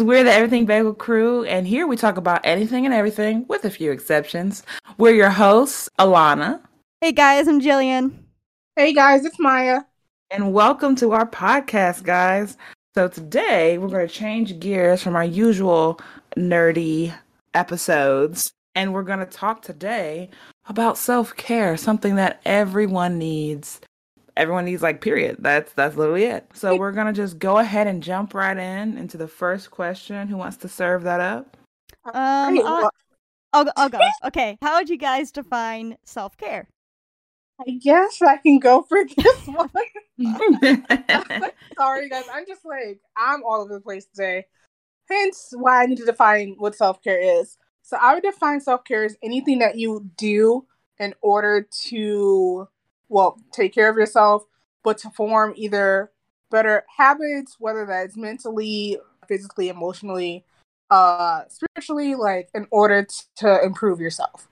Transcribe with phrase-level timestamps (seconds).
[0.00, 3.44] Hey guys, we're the Everything Bagel crew, and here we talk about anything and everything
[3.48, 4.62] with a few exceptions.
[4.96, 6.62] We're your hosts, Alana.
[7.02, 8.14] Hey guys, I'm Jillian.
[8.76, 9.82] Hey guys, it's Maya.
[10.30, 12.56] And welcome to our podcast, guys.
[12.94, 16.00] So today we're going to change gears from our usual
[16.34, 17.12] nerdy
[17.52, 20.30] episodes, and we're going to talk today
[20.66, 23.82] about self care, something that everyone needs
[24.40, 25.36] everyone needs like period.
[25.38, 26.46] That's that's literally it.
[26.54, 30.26] So we're gonna just go ahead and jump right in into the first question.
[30.28, 31.56] Who wants to serve that up?
[32.06, 32.90] Um, I'll,
[33.52, 34.00] I'll, I'll go.
[34.24, 36.68] Okay, how would you guys define self care?
[37.60, 39.68] I guess I can go for this one.
[41.76, 42.24] Sorry, guys.
[42.32, 44.46] I'm just like I'm all over the place today.
[45.10, 47.58] Hence, why I need to define what self care is.
[47.82, 50.66] So I would define self care as anything that you do
[50.98, 52.68] in order to
[53.10, 54.44] well, take care of yourself,
[54.82, 56.10] but to form either
[56.50, 60.44] better habits, whether that's mentally, physically, emotionally,
[60.90, 64.48] uh, spiritually, like in order t- to improve yourself.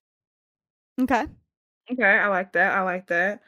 [1.00, 1.26] Okay.
[1.90, 2.76] Okay, I like that.
[2.76, 3.40] I like that.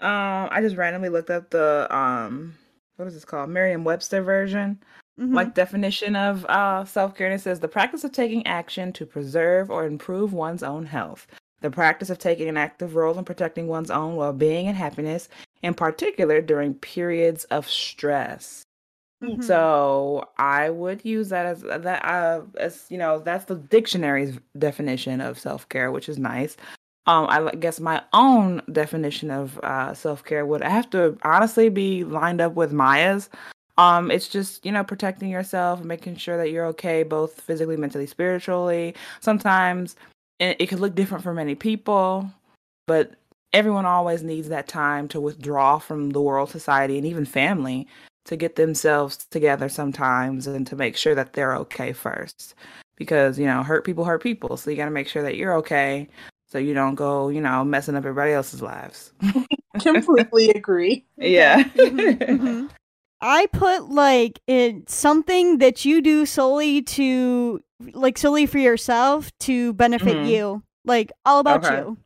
[0.00, 2.54] Um, I just randomly looked up the um,
[2.96, 3.50] what is this called?
[3.50, 4.78] Merriam-Webster version,
[5.18, 5.34] mm-hmm.
[5.34, 7.26] like definition of uh self-care.
[7.26, 11.26] And it says the practice of taking action to preserve or improve one's own health,
[11.60, 15.28] the practice of taking an active role in protecting one's own well being and happiness,
[15.62, 18.64] in particular during periods of stress.
[19.22, 19.42] Mm-hmm.
[19.42, 25.20] So I would use that as that uh, as you know that's the dictionary's definition
[25.20, 26.56] of self care, which is nice.
[27.06, 32.04] Um, I guess my own definition of uh, self care would have to honestly be
[32.04, 33.28] lined up with Maya's.
[33.76, 38.06] Um, it's just you know protecting yourself, making sure that you're okay, both physically, mentally,
[38.06, 38.94] spiritually.
[39.20, 39.96] Sometimes
[40.40, 42.28] it, it could look different for many people,
[42.86, 43.12] but
[43.52, 47.86] everyone always needs that time to withdraw from the world, society, and even family
[48.24, 52.54] to get themselves together sometimes and to make sure that they're okay first.
[52.96, 54.56] Because, you know, hurt people hurt people.
[54.56, 56.08] So you got to make sure that you're okay
[56.46, 59.12] so you don't go, you know, messing up everybody else's lives.
[59.80, 61.04] Completely agree.
[61.16, 61.62] Yeah.
[61.62, 62.66] mm-hmm, mm-hmm.
[63.20, 67.60] I put like it something that you do solely to
[67.92, 70.26] like solely for yourself to benefit mm-hmm.
[70.26, 70.62] you.
[70.84, 71.76] Like all about okay.
[71.76, 71.98] you.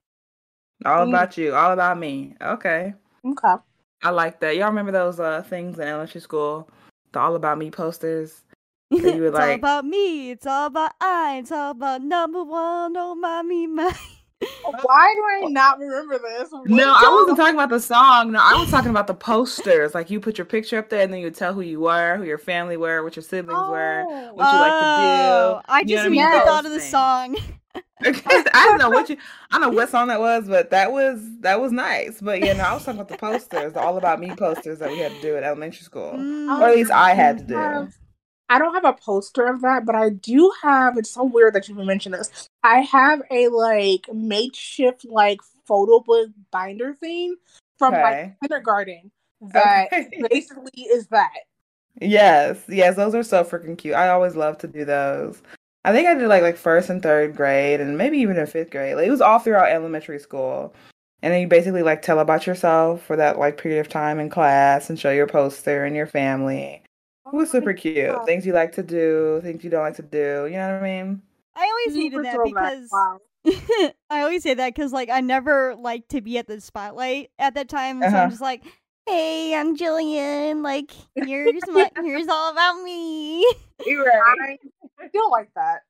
[0.85, 1.09] All mm.
[1.09, 1.55] about you.
[1.55, 2.35] All about me.
[2.43, 2.95] Okay.
[3.25, 3.55] Okay.
[4.03, 4.57] I like that.
[4.57, 6.69] Y'all remember those uh things in elementary school?
[7.13, 8.43] The all about me posters?
[8.91, 10.31] you were it's like, all about me.
[10.31, 11.39] It's all about I.
[11.39, 12.95] It's all about number one.
[12.97, 13.95] Oh, me, my.
[14.83, 16.51] Why do I not remember this?
[16.51, 18.33] What no, I wasn't talking about the song.
[18.33, 19.95] No, I was talking about the posters.
[19.95, 22.17] Like you put your picture up there, and then you would tell who you were,
[22.17, 23.71] who your family were, what your siblings oh.
[23.71, 24.91] were, what you like to do.
[24.91, 27.37] Oh, I just immediately thought of the song.
[28.05, 29.17] I don't know what you.
[29.51, 32.21] I don't know what song that was, but that was that was nice.
[32.21, 34.91] But yeah, no, I was talking about the posters, the all about me posters that
[34.91, 36.61] we had to do at elementary school, mm.
[36.61, 37.89] or at least I had to do.
[38.49, 40.99] I don't have a poster of that, but I do have.
[40.99, 42.49] It's so weird that you even mentioned this.
[42.63, 47.37] I have a like makeshift like photo book binder thing
[47.79, 48.03] from okay.
[48.03, 49.11] like kindergarten
[49.53, 50.09] that okay.
[50.31, 51.31] basically is that.
[52.01, 53.95] Yes, yes, those are so freaking cute.
[53.95, 55.41] I always love to do those.
[55.85, 58.71] I think I did like like first and third grade, and maybe even in fifth
[58.71, 58.97] grade.
[58.97, 60.75] Like, it was all throughout elementary school,
[61.23, 64.29] and then you basically like tell about yourself for that like period of time in
[64.29, 66.84] class, and show your poster and your family
[67.27, 68.25] it was super cute.
[68.27, 70.47] Things you like to do, things you don't like to do.
[70.47, 71.23] You know what I mean?
[71.57, 73.19] I always hated that because wow.
[74.11, 77.55] I always say that because like I never liked to be at the spotlight at
[77.55, 78.11] that time, uh-huh.
[78.11, 78.31] so I'm uh-huh.
[78.31, 78.65] just like,
[79.07, 80.63] "Hey, I'm Jillian.
[80.63, 83.41] Like, here's my here's all about me."
[83.87, 84.59] You're right.
[85.01, 85.83] I feel like that.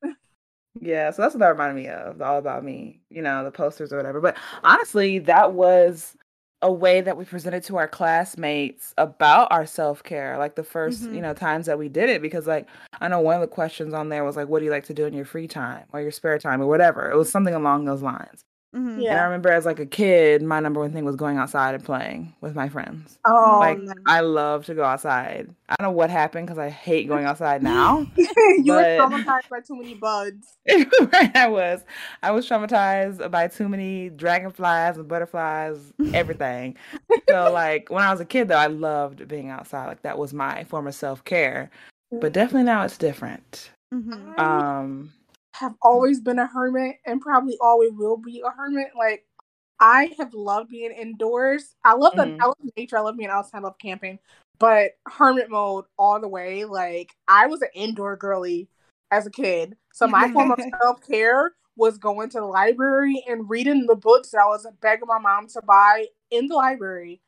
[0.80, 2.20] Yeah, so that's what that reminded me of.
[2.20, 4.20] All about me, you know, the posters or whatever.
[4.20, 6.16] But honestly, that was
[6.64, 11.14] a way that we presented to our classmates about our self-care like the 1st mm-hmm.
[11.14, 12.66] you know times that we did it because like
[13.02, 14.94] i know one of the questions on there was like what do you like to
[14.94, 17.84] do in your free time or your spare time or whatever it was something along
[17.84, 18.44] those lines
[18.74, 19.00] Mm-hmm.
[19.00, 19.12] Yeah.
[19.12, 21.84] And I remember as like a kid, my number one thing was going outside and
[21.84, 23.18] playing with my friends.
[23.24, 25.54] Oh, like I love to go outside.
[25.68, 28.06] I don't know what happened because I hate going outside now.
[28.16, 28.98] you but...
[28.98, 30.56] were traumatized by too many bugs.
[31.12, 31.84] right, I was.
[32.22, 35.78] I was traumatized by too many dragonflies and butterflies,
[36.12, 36.76] everything.
[37.28, 39.86] so like when I was a kid, though, I loved being outside.
[39.86, 41.70] Like that was my form of self care.
[42.20, 43.70] But definitely now it's different.
[43.92, 44.40] Mm-hmm.
[44.40, 45.12] Um
[45.54, 48.88] have always been a hermit and probably always will be a hermit.
[48.96, 49.24] Like
[49.80, 51.76] I have loved being indoors.
[51.84, 52.42] I love the mm-hmm.
[52.42, 52.98] I love nature.
[52.98, 53.58] I love being outside.
[53.58, 54.18] I love camping.
[54.58, 56.64] But hermit mode all the way.
[56.64, 58.68] Like I was an indoor girly
[59.12, 59.76] as a kid.
[59.92, 64.30] So my form of self care was going to the library and reading the books
[64.30, 67.20] that I was begging my mom to buy in the library.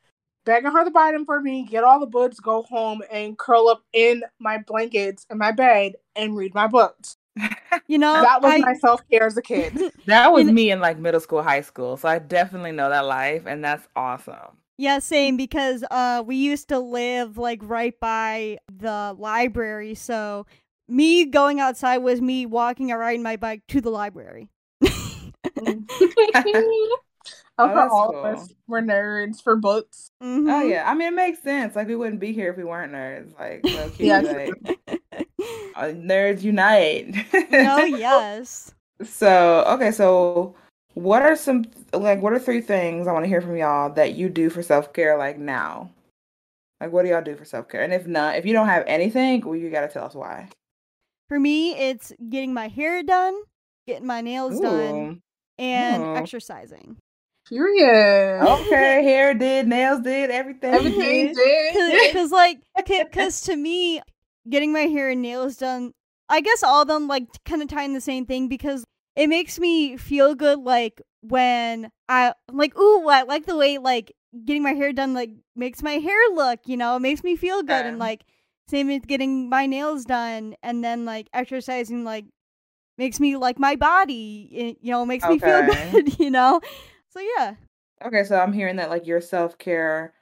[0.44, 3.68] begging her to buy them for me, get all the books, go home and curl
[3.68, 7.16] up in my blankets in my bed and read my books.
[7.88, 9.78] You know, that was I, my self care as a kid.
[10.06, 11.96] That was me in like middle school, high school.
[11.96, 14.56] So I definitely know that life, and that's awesome.
[14.78, 20.46] Yeah, same because uh we used to live like right by the library, so
[20.88, 24.48] me going outside was me walking or riding my bike to the library.
[27.58, 28.20] Oh, for all cool.
[28.22, 30.10] of us, we're nerds for books.
[30.22, 30.50] Mm-hmm.
[30.50, 31.74] Oh yeah, I mean it makes sense.
[31.74, 33.32] Like we wouldn't be here if we weren't nerds.
[33.38, 33.62] Like,
[33.98, 35.00] yeah, like,
[35.76, 37.14] Uh, nerds unite.
[37.52, 38.72] oh yes.
[39.04, 40.54] So okay, so
[40.94, 44.14] what are some like what are three things I want to hear from y'all that
[44.14, 45.90] you do for self care like now?
[46.80, 47.82] Like what do y'all do for self care?
[47.82, 50.48] And if not, if you don't have anything, well, you gotta tell us why.
[51.28, 53.38] For me, it's getting my hair done,
[53.86, 54.62] getting my nails Ooh.
[54.62, 55.20] done,
[55.58, 56.16] and Ooh.
[56.16, 56.96] exercising.
[57.48, 58.42] Period.
[58.42, 60.74] Okay, hair did, nails did, everything.
[60.74, 62.08] Everything did.
[62.08, 64.00] Because, like, because to me,
[64.48, 65.92] getting my hair and nails done,
[66.28, 68.84] I guess all of them like kind of tie in the same thing because
[69.14, 70.60] it makes me feel good.
[70.60, 74.12] Like when I like, ooh, I like the way like
[74.44, 76.60] getting my hair done like makes my hair look.
[76.66, 78.24] You know, it makes me feel good, and like
[78.68, 82.26] same with getting my nails done, and then like exercising like
[82.98, 84.48] makes me like my body.
[84.52, 85.34] It, you know, makes okay.
[85.34, 86.18] me feel good.
[86.18, 86.60] You know.
[87.10, 87.54] So yeah.
[88.04, 90.12] Okay, so I'm hearing that like your self care,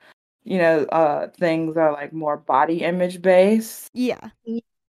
[0.45, 3.91] you know, uh things are like more body image based.
[3.95, 4.31] Yeah.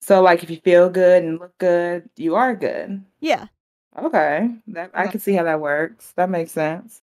[0.00, 3.04] So like if you feel good and look good, you are good.
[3.20, 3.46] Yeah.
[3.98, 4.50] Okay.
[4.68, 6.12] That I can see how that works.
[6.16, 7.00] That makes sense.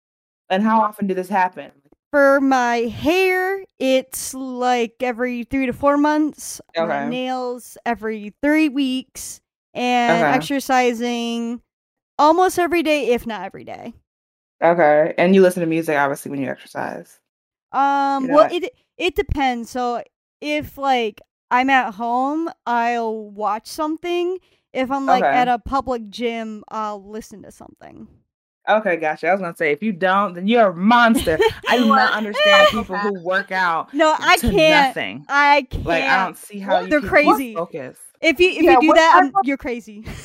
[0.50, 1.72] And how often do this happen?
[2.12, 6.62] For my hair, it's like every three to four months.
[6.76, 6.88] Okay.
[6.88, 9.42] My nails every three weeks.
[9.74, 10.32] And okay.
[10.36, 11.62] exercising
[12.18, 13.94] almost every day, if not every day.
[14.64, 15.14] Okay.
[15.20, 17.20] And you listen to music obviously when you exercise.
[17.72, 19.70] Um you know well it it depends.
[19.70, 20.04] So
[20.42, 24.40] if like I'm at home, I'll watch something.
[24.74, 25.34] If I'm like okay.
[25.34, 28.08] at a public gym, I'll listen to something.
[28.70, 29.30] Okay, gotcha.
[29.30, 31.38] I was gonna say if you don't, then you're a monster.
[31.70, 33.94] I do not understand people who work out.
[33.94, 34.88] No, I can't.
[34.88, 35.26] Nothing.
[35.30, 35.86] I can't.
[35.86, 37.56] Like I don't see how they're crazy.
[37.56, 37.98] Focus.
[38.20, 40.06] If you if yeah, you do that, you're crazy.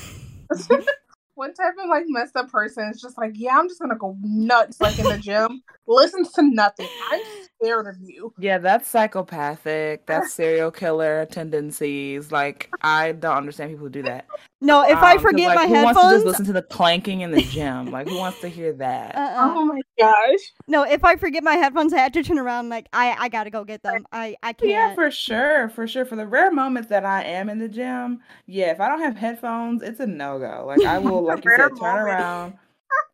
[1.43, 4.17] One type of like messed up person is just like, yeah, I'm just gonna go
[4.23, 5.65] nuts like in the gym.
[5.89, 6.87] listen to nothing.
[7.11, 7.21] I'm
[7.63, 8.33] scared of you.
[8.39, 10.07] Yeah, that's psychopathic.
[10.07, 12.33] That's serial killer tendencies.
[12.33, 14.27] Like I don't understand people who do that.
[14.61, 16.63] No, if um, I forget like, my who headphones, wants to just listen to the
[16.63, 17.91] clanking in the gym?
[17.91, 19.15] like who wants to hear that?
[19.17, 19.55] Uh-uh.
[19.57, 20.39] Oh my gosh!
[20.69, 22.69] No, if I forget my headphones, I have to turn around.
[22.69, 24.07] Like I, I gotta go get them.
[24.13, 24.71] I, I can't.
[24.71, 26.05] Yeah, for sure, for sure.
[26.05, 29.17] For the rare moments that I am in the gym, yeah, if I don't have
[29.17, 30.65] headphones, it's a no go.
[30.67, 32.07] Like I will, like you said, turn moment.
[32.07, 32.55] around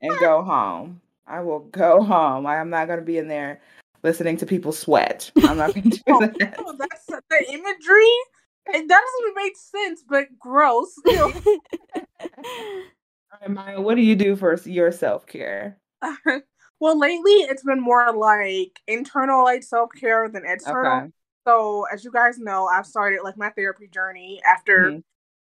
[0.03, 1.01] and go home.
[1.27, 2.47] I will go home.
[2.47, 3.61] I am not gonna be in there
[4.03, 5.31] listening to people sweat.
[5.45, 6.57] I'm not gonna do oh, that.
[6.59, 8.13] Oh, that's the imagery
[8.71, 10.95] it doesn't even make sense, but gross.
[11.09, 11.33] All
[13.41, 15.79] right, Maya, what do you do for your self care?
[16.81, 20.99] well, lately it's been more like internal like self care than external.
[20.99, 21.13] Okay.
[21.47, 24.99] So, as you guys know, I've started like my therapy journey after mm-hmm.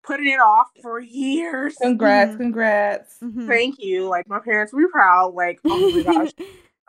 [0.03, 1.77] putting it off for years.
[1.81, 2.43] Congrats, mm-hmm.
[2.43, 3.19] congrats.
[3.23, 3.47] Mm-hmm.
[3.47, 4.09] Thank you.
[4.09, 5.35] Like my parents were proud.
[5.35, 6.31] Like, oh my gosh.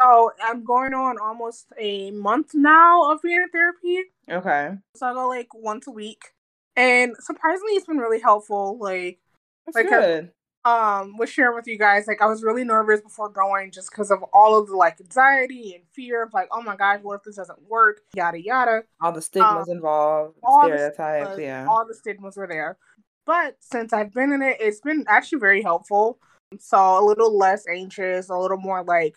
[0.03, 3.99] So I'm going on almost a month now of being in therapy.
[4.29, 4.71] Okay.
[4.95, 6.33] So I go like once a week,
[6.75, 8.77] and surprisingly, it's been really helpful.
[8.79, 9.19] Like,
[9.65, 10.31] That's like good.
[10.65, 12.07] um, was sharing with you guys.
[12.07, 15.75] Like, I was really nervous before going, just because of all of the like anxiety
[15.75, 18.01] and fear of like, oh my gosh, what if this doesn't work?
[18.13, 18.83] Yada yada.
[19.01, 21.65] All the stigmas um, involved, all stereotypes, stigmas, yeah.
[21.69, 22.77] All the stigmas were there.
[23.25, 26.19] But since I've been in it, it's been actually very helpful.
[26.59, 29.15] So a little less anxious, a little more like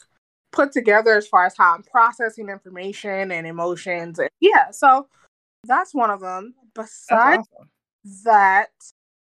[0.56, 4.18] put together as far as how I'm processing information and emotions.
[4.18, 5.06] And Yeah, so
[5.64, 6.54] that's one of them.
[6.74, 7.70] Besides awesome.
[8.24, 8.70] that,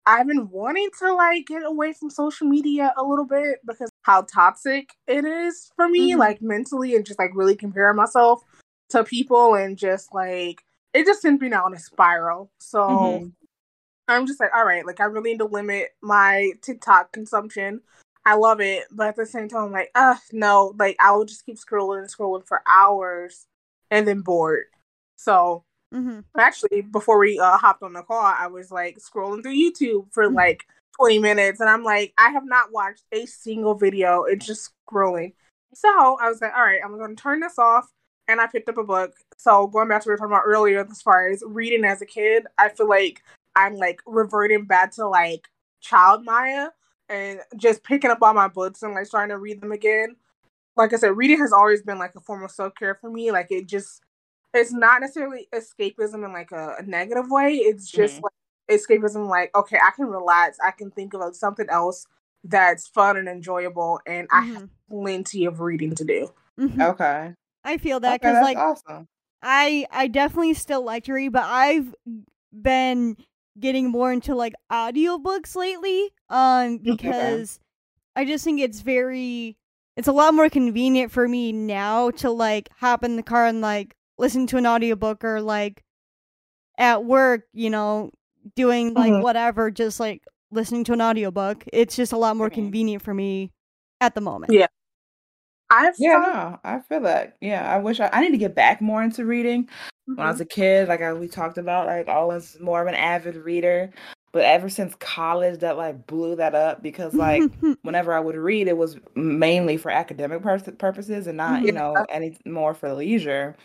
[0.05, 4.23] I've been wanting to like get away from social media a little bit because how
[4.23, 6.19] toxic it is for me, mm-hmm.
[6.19, 8.43] like mentally, and just like really comparing myself
[8.89, 10.61] to people and just like
[10.93, 12.51] it just sends me down a spiral.
[12.59, 13.27] So mm-hmm.
[14.09, 17.81] I'm just like, all right, like I really need to limit my TikTok consumption.
[18.25, 21.25] I love it, but at the same time, I'm like, uh, no, like I will
[21.25, 23.47] just keep scrolling and scrolling for hours
[23.89, 24.65] and then bored.
[25.15, 25.63] So
[25.93, 26.19] mm-hmm.
[26.37, 30.25] actually, before we uh, hopped on the call, I was like scrolling through YouTube for
[30.25, 30.35] mm-hmm.
[30.35, 30.63] like
[30.97, 34.23] 20 minutes, and I'm like, I have not watched a single video.
[34.23, 35.33] It's just scrolling.
[35.73, 35.87] So
[36.21, 37.87] I was like, all right, I'm going to turn this off.
[38.27, 39.13] And I picked up a book.
[39.37, 42.01] So going back to what we were talking about earlier, as far as reading as
[42.01, 43.21] a kid, I feel like
[43.55, 45.47] I'm like reverting back to like
[45.81, 46.69] child Maya
[47.11, 50.15] and just picking up all my books and like starting to read them again.
[50.77, 53.31] Like I said, reading has always been like a form of self care for me.
[53.31, 54.01] Like it just
[54.53, 57.55] it's not necessarily escapism in like a, a negative way.
[57.55, 58.25] It's just mm-hmm.
[58.69, 60.57] like escapism, like okay, I can relax.
[60.63, 62.07] I can think about something else
[62.43, 64.51] that's fun and enjoyable, and mm-hmm.
[64.51, 66.31] I have plenty of reading to do.
[66.59, 66.81] Mm-hmm.
[66.81, 67.33] Okay,
[67.65, 69.07] I feel that because okay, like awesome.
[69.43, 71.93] I I definitely still like to read, but I've
[72.53, 73.17] been
[73.61, 77.59] getting more into like audiobooks lately um because
[78.17, 78.23] okay.
[78.23, 79.57] I just think it's very
[79.95, 83.61] it's a lot more convenient for me now to like hop in the car and
[83.61, 85.83] like listen to an audiobook or like
[86.77, 88.11] at work, you know,
[88.55, 89.21] doing like mm-hmm.
[89.21, 91.63] whatever, just like listening to an audiobook.
[91.71, 93.51] It's just a lot more convenient for me
[93.99, 94.53] at the moment.
[94.53, 94.67] Yeah.
[95.69, 97.37] I've yeah, no, I feel that.
[97.39, 99.69] Yeah, I wish I, I need to get back more into reading.
[100.11, 100.19] Mm-hmm.
[100.19, 100.43] When I was mm-hmm.
[100.43, 103.91] a kid, like I, we talked about, like always more of an avid reader.
[104.33, 107.43] But ever since college, that like blew that up because like
[107.81, 112.05] whenever I would read, it was mainly for academic pur- purposes and not, you know,
[112.09, 113.57] any more for leisure.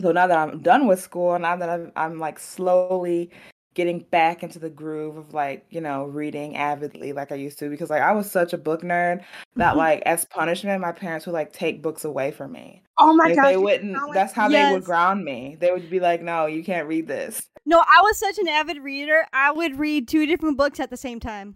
[0.00, 3.30] So now that I'm done with school, now that I'm, I'm like slowly
[3.74, 7.68] getting back into the groove of like you know reading avidly like i used to
[7.68, 9.22] because like i was such a book nerd
[9.56, 9.78] that mm-hmm.
[9.78, 12.82] like as punishment my parents would like take books away from me.
[12.98, 14.68] Oh my god they wouldn't that's how yes.
[14.68, 15.56] they would ground me.
[15.58, 17.48] They would be like no you can't read this.
[17.66, 20.96] No i was such an avid reader i would read two different books at the
[20.96, 21.54] same time.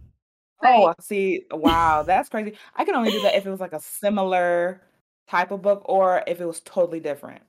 [0.65, 2.57] Oh see wow that's crazy.
[2.77, 4.83] I can only do that if it was like a similar
[5.29, 7.43] type of book or if it was totally different.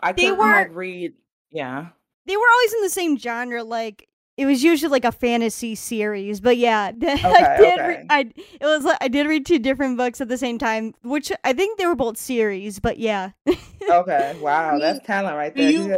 [0.00, 1.14] I couldn't like read
[1.50, 1.86] yeah.
[2.26, 6.40] they were always in the same genre like it was usually like a fantasy series,
[6.40, 7.78] but yeah, okay, I did.
[7.78, 7.88] Okay.
[7.88, 8.20] Re- I
[8.60, 11.52] it was like I did read two different books at the same time, which I
[11.52, 13.30] think they were both series, but yeah.
[13.90, 15.68] okay, wow, that's talent right there.
[15.68, 15.96] Do you,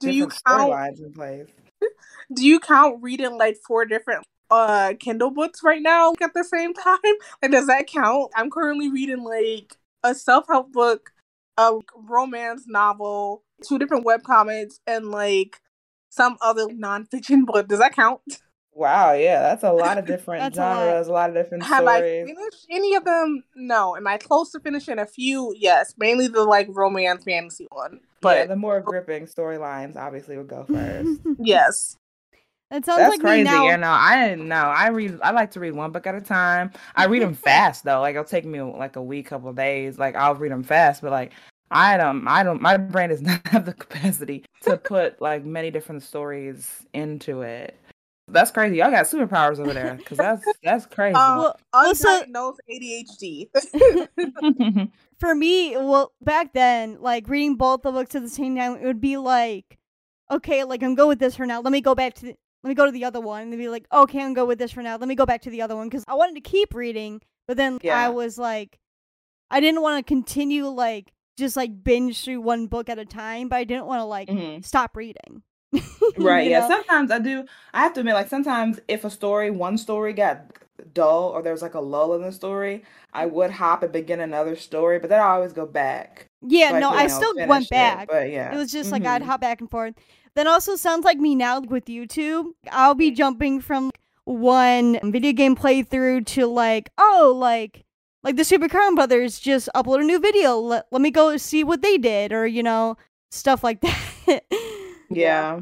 [0.00, 1.46] do you count in place?
[2.34, 6.74] Do you count reading like four different uh Kindle books right now at the same
[6.74, 6.98] time?
[7.40, 8.32] Like, does that count?
[8.36, 11.10] I'm currently reading like a self help book,
[11.56, 15.60] a romance novel, two different web comics, and like
[16.08, 17.68] some other nonfiction book.
[17.68, 18.20] Does that count?
[18.78, 21.12] Wow, yeah, that's a lot of different genres, a lot.
[21.12, 21.30] a lot.
[21.30, 22.22] of different Have stories.
[22.22, 23.42] I finished any of them?
[23.56, 23.96] No.
[23.96, 25.52] Am I close to finishing a few?
[25.56, 27.98] Yes, mainly the like romance fantasy one.
[28.20, 31.20] But yeah, the more gripping storylines obviously would go first.
[31.40, 31.96] yes.
[32.70, 33.44] That sounds That's like crazy.
[33.44, 33.64] Now...
[33.64, 34.54] Yeah, no, I didn't know.
[34.54, 35.18] I read.
[35.22, 36.70] I like to read one book at a time.
[36.94, 38.00] I read them fast though.
[38.00, 39.98] Like it'll take me like a week, couple days.
[39.98, 41.32] Like I'll read them fast, but like
[41.70, 45.70] I don't I don't my brain does not have the capacity to put like many
[45.70, 47.78] different stories into it.
[48.30, 48.76] That's crazy.
[48.76, 51.14] Y'all got superpowers over there because that's that's crazy.
[51.14, 53.48] Um, well, also knows ADHD.
[55.18, 58.84] for me, well, back then, like reading both the books at the same time, it
[58.84, 59.78] would be like,
[60.30, 61.62] okay, like I'm go with this for now.
[61.62, 63.68] Let me go back to the, let me go to the other one and be
[63.68, 64.96] like, okay, I'm go with this for now.
[64.96, 67.56] Let me go back to the other one because I wanted to keep reading, but
[67.56, 67.98] then yeah.
[67.98, 68.78] I was like,
[69.50, 73.48] I didn't want to continue like just like binge through one book at a time,
[73.48, 74.60] but I didn't want to like mm-hmm.
[74.62, 75.42] stop reading.
[76.18, 76.48] right.
[76.50, 76.60] yeah.
[76.60, 76.68] Know?
[76.68, 77.44] Sometimes I do.
[77.72, 80.40] I have to admit, like sometimes if a story, one story got
[80.94, 84.56] dull or there's like a lull in the story, I would hop and begin another
[84.56, 86.28] story, but then I always go back.
[86.42, 86.70] Yeah.
[86.70, 88.04] So no, I, I still went back.
[88.04, 89.04] It, but yeah, it was just mm-hmm.
[89.04, 89.30] like I'd mm-hmm.
[89.30, 89.94] hop back and forth.
[90.34, 92.46] Then also sounds like me now with YouTube.
[92.70, 93.90] I'll be jumping from
[94.24, 97.84] one video game playthrough to like, oh, like
[98.28, 100.58] like the Super Crown Brothers just upload a new video.
[100.58, 102.98] Let, let me go see what they did, or you know,
[103.30, 103.80] stuff like
[104.26, 104.44] that.
[105.08, 105.60] yeah.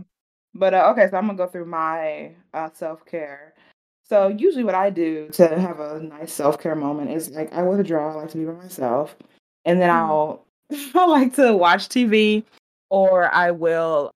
[0.52, 3.54] But uh, okay, so I'm gonna go through my uh, self care.
[4.02, 7.62] So usually, what I do to have a nice self care moment is like I
[7.62, 8.10] withdraw.
[8.10, 9.14] I like to be by myself,
[9.64, 9.94] and then mm.
[9.94, 10.44] I'll
[10.96, 12.42] I like to watch TV,
[12.90, 14.10] or I will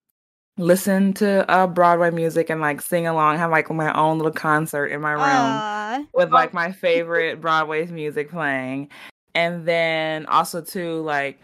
[0.60, 4.86] listen to uh Broadway music and like sing along, have like my own little concert
[4.86, 6.06] in my room Aww.
[6.14, 8.90] with like my favorite Broadway music playing.
[9.34, 11.40] And then also too like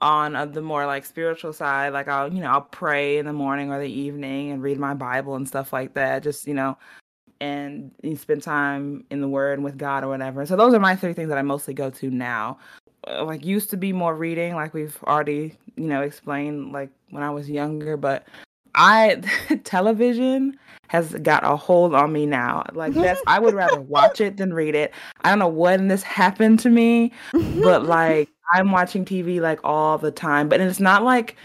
[0.00, 3.32] on uh, the more like spiritual side, like I'll you know I'll pray in the
[3.32, 6.22] morning or the evening and read my Bible and stuff like that.
[6.22, 6.76] Just you know,
[7.40, 10.46] and you spend time in the Word and with God or whatever.
[10.46, 12.58] So those are my three things that I mostly go to now.
[13.06, 17.22] Uh, like used to be more reading, like we've already you know explained, like when
[17.22, 18.26] I was younger, but
[18.74, 19.22] I
[19.64, 20.58] television
[20.88, 22.64] has got a hold on me now.
[22.72, 24.92] Like that's I would rather watch it than read it.
[25.22, 29.98] I don't know when this happened to me, but like I'm watching TV like all
[29.98, 30.48] the time.
[30.48, 31.36] But it's not like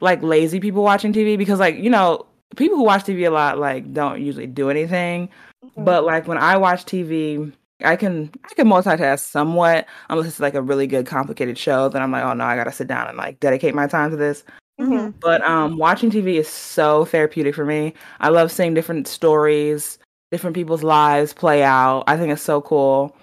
[0.00, 2.24] like lazy people watching TV because like, you know,
[2.56, 5.28] people who watch TV a lot like don't usually do anything.
[5.64, 5.84] Mm-hmm.
[5.84, 7.52] But like when I watch TV,
[7.82, 11.88] I can I can multitask somewhat unless it's like a really good complicated show.
[11.88, 14.16] Then I'm like, oh no, I gotta sit down and like dedicate my time to
[14.16, 14.44] this.
[14.80, 15.10] Mm-hmm.
[15.20, 17.94] But um, watching TV is so therapeutic for me.
[18.20, 19.98] I love seeing different stories,
[20.32, 22.04] different people's lives play out.
[22.06, 23.16] I think it's so cool.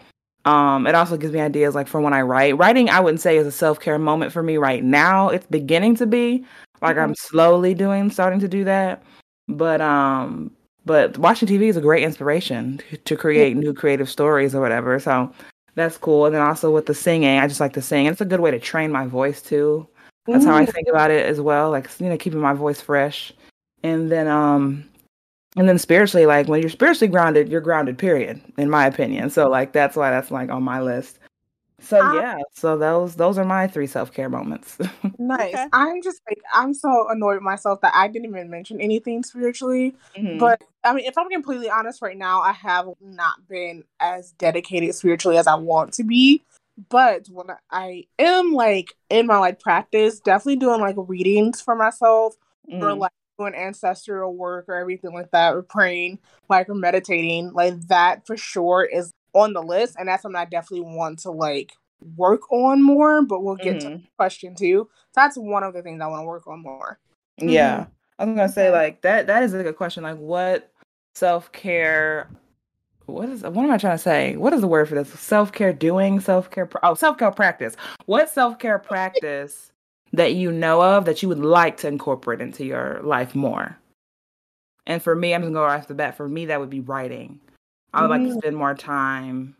[0.46, 2.58] Um, it also gives me ideas like for when I write.
[2.58, 5.29] Writing, I wouldn't say is a self care moment for me right now.
[5.29, 6.46] It's beginning to be,
[6.81, 7.03] Like mm-hmm.
[7.03, 9.03] I'm slowly doing, starting to do that.
[9.48, 10.51] But um,
[10.86, 15.00] but watching TV is a great inspiration to create new creative stories or whatever.
[15.00, 15.31] So
[15.75, 16.25] that's cool.
[16.25, 18.08] And then also with the singing, I just like to sing.
[18.08, 19.88] And It's a good way to train my voice too.
[20.28, 21.72] That's how I think about it as well.
[21.72, 23.34] Like you know, keeping my voice fresh.
[23.84, 24.86] And then um
[25.58, 29.30] and then spiritually, like when you're spiritually grounded, you're grounded, period, in my opinion.
[29.30, 31.20] So like that's why that's like on my list.
[31.82, 34.78] So um, yeah, so those those are my three self care moments.
[35.18, 35.54] nice.
[35.54, 35.66] Okay.
[35.74, 39.96] I'm just like I'm so annoyed with myself that I didn't even mention anything spiritually.
[40.16, 40.38] Mm-hmm.
[40.38, 44.94] But I mean, if I'm completely honest right now, I have not been as dedicated
[44.94, 46.44] spiritually as I want to be.
[46.90, 52.36] But when I am like in my like practice, definitely doing like readings for myself
[52.72, 52.82] mm.
[52.82, 57.80] or like doing ancestral work or everything like that, or praying, like or meditating, like
[57.88, 61.74] that for sure is on the list, and that's something I definitely want to like
[62.16, 63.22] work on more.
[63.22, 63.90] But we'll get mm-hmm.
[63.90, 64.90] to the question too.
[65.12, 67.00] So that's one of the things I want to work on more.
[67.38, 67.92] Yeah, mm-hmm.
[68.20, 69.28] I was gonna say like that.
[69.28, 70.04] That is a good question.
[70.04, 70.72] Like, what
[71.16, 72.30] self care?
[73.05, 74.36] What is what am I trying to say?
[74.36, 75.10] What is the word for this?
[75.10, 76.70] Self care doing self care.
[76.84, 77.75] Oh, self care practice.
[78.05, 79.72] What self care practice
[80.13, 83.77] that you know of that you would like to incorporate into your life more?
[84.88, 86.15] And for me, I'm gonna go off the bat.
[86.15, 87.39] For me, that would be writing.
[87.93, 88.38] I would like to mm.
[88.38, 89.55] spend more time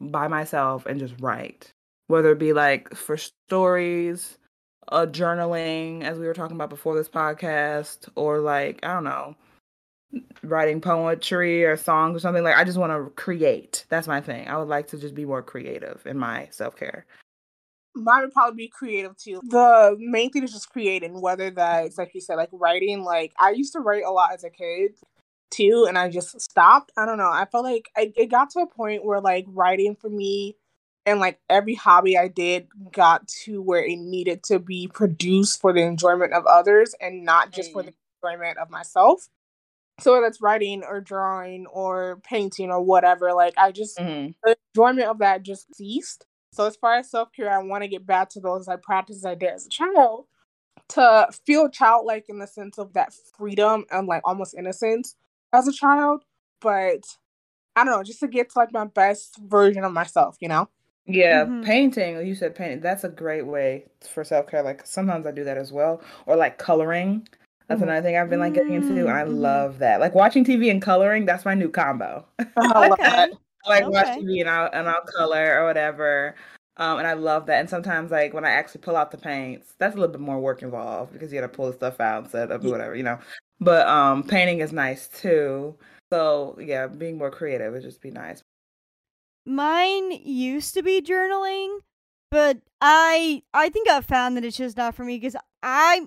[0.00, 1.70] by myself and just write,
[2.06, 4.38] whether it be like for stories,
[4.88, 9.36] uh, journaling, as we were talking about before this podcast, or like, I don't know,
[10.42, 12.44] writing poetry or songs or something.
[12.44, 13.84] Like, I just want to create.
[13.88, 14.48] That's my thing.
[14.48, 17.06] I would like to just be more creative in my self care.
[17.94, 19.40] Mine would probably be creative too.
[19.42, 23.02] The main thing is just creating, whether that's like you said, like writing.
[23.02, 24.92] Like I used to write a lot as a kid,
[25.50, 26.92] too and I just stopped.
[26.96, 27.30] I don't know.
[27.30, 30.56] I felt like I, it got to a point where like writing for me
[31.06, 35.72] and like every hobby I did got to where it needed to be produced for
[35.72, 37.74] the enjoyment of others and not just mm.
[37.74, 39.28] for the enjoyment of myself.
[40.00, 44.32] So whether it's writing or drawing or painting or whatever, like I just mm-hmm.
[44.44, 46.24] the enjoyment of that just ceased.
[46.52, 49.24] So as far as self care, I want to get back to those like practices
[49.24, 50.26] I did as a child
[50.90, 55.16] to feel childlike in the sense of that freedom and like almost innocence
[55.52, 56.24] as a child,
[56.60, 57.02] but
[57.76, 60.68] I don't know, just to get to like my best version of myself, you know?
[61.06, 61.62] Yeah, mm-hmm.
[61.62, 64.62] painting, you said painting, that's a great way for self care.
[64.62, 66.02] Like sometimes I do that as well.
[66.26, 67.26] Or like coloring.
[67.68, 69.08] That's another thing I've been like getting into.
[69.08, 69.34] I mm-hmm.
[69.34, 70.00] love that.
[70.00, 72.24] Like watching TV and coloring, that's my new combo.
[72.56, 73.30] I love that.
[73.66, 73.92] like okay.
[73.92, 76.34] watch TV and I'll and I'll color or whatever.
[76.78, 77.60] Um, and I love that.
[77.60, 80.38] And sometimes, like when I actually pull out the paints, that's a little bit more
[80.38, 83.18] work involved because you got to pull the stuff out instead of whatever, you know.
[83.60, 85.76] But um, painting is nice too.
[86.10, 88.42] So yeah, being more creative would just be nice.
[89.44, 91.78] Mine used to be journaling,
[92.30, 96.06] but I I think I found that it's just not for me because I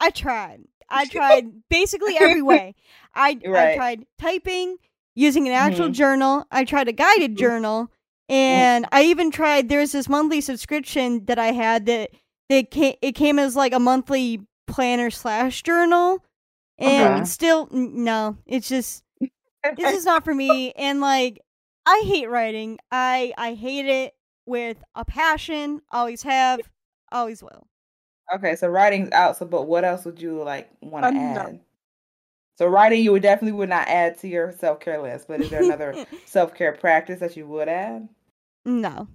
[0.00, 0.62] I tried.
[0.88, 2.74] I tried basically every way.
[3.14, 3.72] I right.
[3.72, 4.76] I tried typing,
[5.14, 5.92] using an actual mm-hmm.
[5.92, 6.44] journal.
[6.50, 7.38] I tried a guided mm-hmm.
[7.38, 7.90] journal,
[8.28, 9.68] and I even tried.
[9.68, 12.10] There's this monthly subscription that I had that
[12.48, 16.22] that came, it came as like a monthly planner slash journal,
[16.78, 17.24] and okay.
[17.24, 19.02] still no it's just
[19.76, 21.40] this is not for me and like
[21.86, 26.60] i hate writing i i hate it with a passion always have
[27.10, 27.66] always will
[28.34, 31.60] okay so writing's out so but what else would you like want to add no.
[32.56, 35.62] so writing you would definitely would not add to your self-care list but is there
[35.62, 38.08] another self-care practice that you would add
[38.64, 39.08] no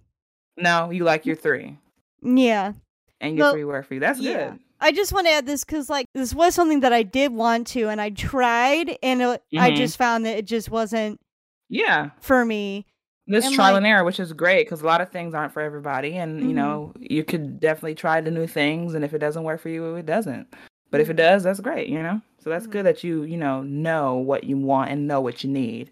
[0.58, 1.78] no you like your three
[2.22, 2.74] yeah
[3.20, 4.52] and your well, three work for you that's yeah.
[4.52, 7.32] good I just want to add this because, like, this was something that I did
[7.32, 9.60] want to, and I tried, and it, mm-hmm.
[9.60, 11.22] I just found that it just wasn't.
[11.70, 12.10] Yeah.
[12.20, 12.88] For me.
[13.28, 15.54] This and trial like, and error, which is great because a lot of things aren't
[15.54, 16.50] for everybody, and mm-hmm.
[16.50, 19.70] you know you could definitely try the new things, and if it doesn't work for
[19.70, 20.54] you, it doesn't.
[20.90, 21.18] But if it mm-hmm.
[21.18, 22.22] does, that's great, you know.
[22.40, 22.72] So that's mm-hmm.
[22.72, 25.92] good that you you know know what you want and know what you need.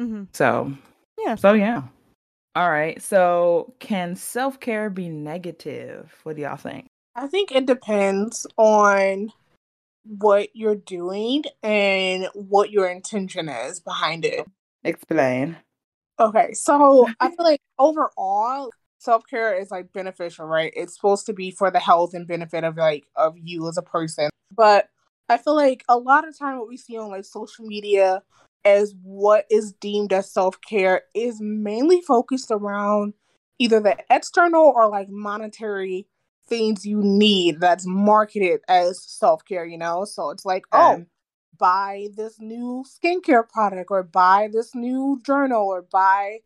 [0.00, 0.24] Mm-hmm.
[0.32, 0.72] So
[1.18, 1.34] yeah.
[1.34, 1.82] So yeah.
[2.54, 3.00] All right.
[3.02, 6.12] So can self care be negative?
[6.22, 6.86] What do y'all think?
[7.14, 9.32] I think it depends on
[10.04, 14.46] what you're doing and what your intention is behind it.
[14.84, 15.56] Explain.
[16.20, 20.72] Okay, so I feel like overall self care is like beneficial, right?
[20.76, 23.82] It's supposed to be for the health and benefit of like of you as a
[23.82, 24.28] person.
[24.54, 24.88] But
[25.28, 28.22] I feel like a lot of time what we see on like social media
[28.64, 33.14] as what is deemed as self care is mainly focused around
[33.58, 36.06] either the external or like monetary
[36.46, 40.04] things you need that's marketed as self care, you know?
[40.04, 41.04] So it's like, oh,
[41.60, 46.38] buy this new skincare product or buy this new journal or buy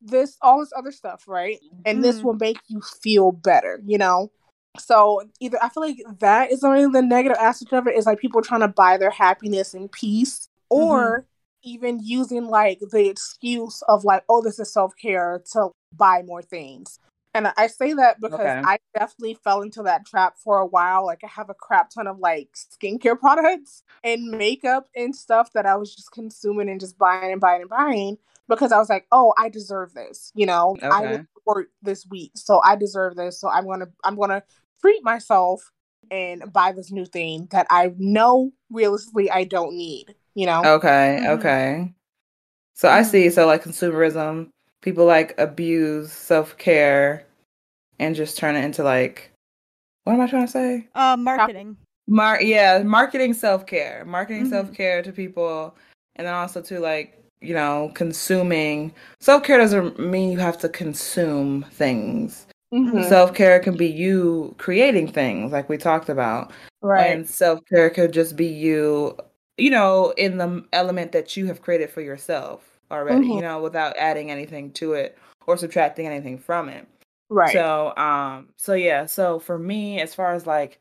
[0.00, 1.58] this, all this other stuff, right?
[1.58, 1.82] Mm-hmm.
[1.84, 2.26] And this mm-hmm.
[2.26, 4.32] will make you feel better, you know?
[4.78, 8.18] So either I feel like that is only the negative aspect of it is like
[8.18, 11.70] people trying to buy their happiness and peace, or mm-hmm.
[11.70, 16.42] even using like the excuse of like, oh, this is self care to buy more
[16.42, 16.98] things.
[17.36, 18.62] And I say that because okay.
[18.64, 21.04] I definitely fell into that trap for a while.
[21.04, 25.66] Like I have a crap ton of like skincare products and makeup and stuff that
[25.66, 28.16] I was just consuming and just buying and buying and buying
[28.48, 30.32] because I was like, oh, I deserve this.
[30.34, 30.88] You know, okay.
[30.90, 33.38] I worked this week, so I deserve this.
[33.38, 34.42] So I'm gonna I'm gonna
[34.80, 35.70] treat myself
[36.10, 40.14] and buy this new thing that I know realistically I don't need.
[40.34, 40.62] You know.
[40.64, 41.18] Okay.
[41.20, 41.30] Mm-hmm.
[41.38, 41.94] Okay.
[42.72, 42.98] So mm-hmm.
[42.98, 43.28] I see.
[43.28, 44.48] So like consumerism,
[44.80, 47.25] people like abuse self care
[47.98, 49.30] and just turn it into like
[50.06, 50.86] what am I trying to say?
[50.94, 51.76] Uh, marketing.
[52.06, 54.50] Mar yeah, marketing self care, marketing mm-hmm.
[54.50, 55.74] self care to people,
[56.14, 60.68] and then also to like you know consuming self care doesn't mean you have to
[60.68, 62.46] consume things.
[62.72, 63.02] Mm-hmm.
[63.08, 67.10] Self care can be you creating things, like we talked about, right?
[67.10, 69.16] And self care could just be you,
[69.58, 73.32] you know, in the element that you have created for yourself already, mm-hmm.
[73.32, 76.86] you know, without adding anything to it or subtracting anything from it.
[77.28, 77.52] Right.
[77.52, 80.78] So, um, so yeah, so for me, as far as like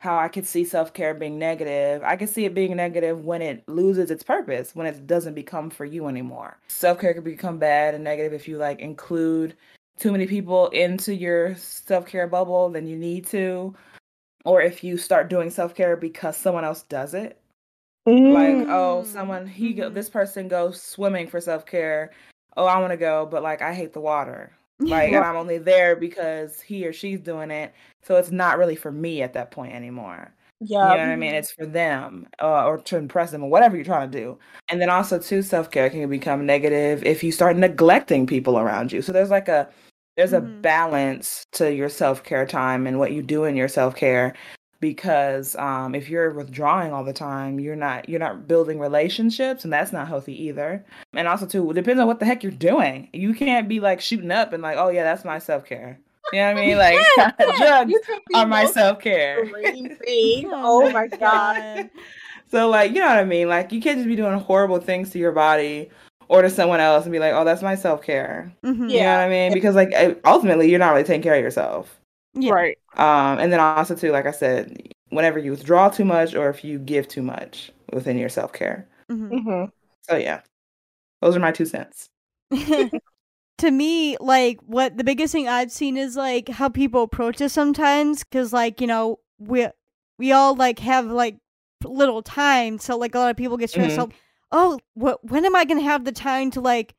[0.00, 3.42] how I could see self care being negative, I can see it being negative when
[3.42, 6.58] it loses its purpose, when it doesn't become for you anymore.
[6.68, 9.54] Self care can become bad and negative if you like include
[9.98, 13.74] too many people into your self care bubble than you need to,
[14.44, 17.40] or if you start doing self care because someone else does it.
[18.06, 18.34] Mm.
[18.34, 19.94] Like, oh, someone he go, mm-hmm.
[19.94, 22.10] this person goes swimming for self care.
[22.56, 24.52] Oh, I want to go, but like I hate the water.
[24.84, 27.74] Like, and I'm only there because he or she's doing it.
[28.02, 30.34] So it's not really for me at that point anymore.
[30.60, 30.92] Yeah.
[30.92, 31.34] You know what I mean?
[31.34, 34.38] It's for them uh, or to impress them or whatever you're trying to do.
[34.68, 38.92] And then also, too, self care can become negative if you start neglecting people around
[38.92, 39.02] you.
[39.02, 39.68] So there's like a,
[40.16, 40.46] there's mm-hmm.
[40.46, 44.34] a balance to your self care time and what you do in your self care
[44.84, 49.72] because um, if you're withdrawing all the time you're not you're not building relationships and
[49.72, 53.08] that's not healthy either and also too it depends on what the heck you're doing
[53.14, 55.98] you can't be like shooting up and like oh yeah that's my self-care
[56.32, 56.78] you know what I mean?
[56.78, 56.98] Like
[57.58, 57.92] drugs
[58.34, 59.44] are my self care.
[60.52, 61.90] oh my god.
[62.50, 63.48] so like you know what I mean?
[63.48, 65.90] Like you can't just be doing horrible things to your body
[66.28, 68.52] or to someone else and be like, oh, that's my self care.
[68.64, 68.88] Mm-hmm.
[68.88, 69.52] You know what I mean?
[69.52, 69.92] Because like
[70.24, 72.00] ultimately, you're not really taking care of yourself.
[72.34, 72.52] Yeah.
[72.52, 72.78] Right.
[72.96, 76.64] Um, and then also too, like I said, whenever you withdraw too much or if
[76.64, 78.88] you give too much within your self care.
[79.10, 79.34] Mm-hmm.
[79.34, 79.64] Mm-hmm.
[80.02, 80.40] So yeah,
[81.20, 82.08] those are my two cents.
[82.50, 87.50] to me, like what the biggest thing I've seen is like how people approach it
[87.50, 89.66] sometimes, because like you know we
[90.18, 91.36] we all like have like
[91.84, 93.98] little time, so like a lot of people get stressed.
[93.98, 94.16] Mm-hmm.
[94.52, 95.24] oh, what?
[95.24, 96.94] When am I gonna have the time to like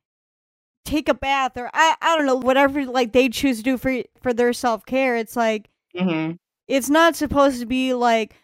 [0.86, 4.02] take a bath or I, I don't know whatever like they choose to do for
[4.22, 6.32] for their self-care it's like mm-hmm.
[6.68, 8.34] it's not supposed to be like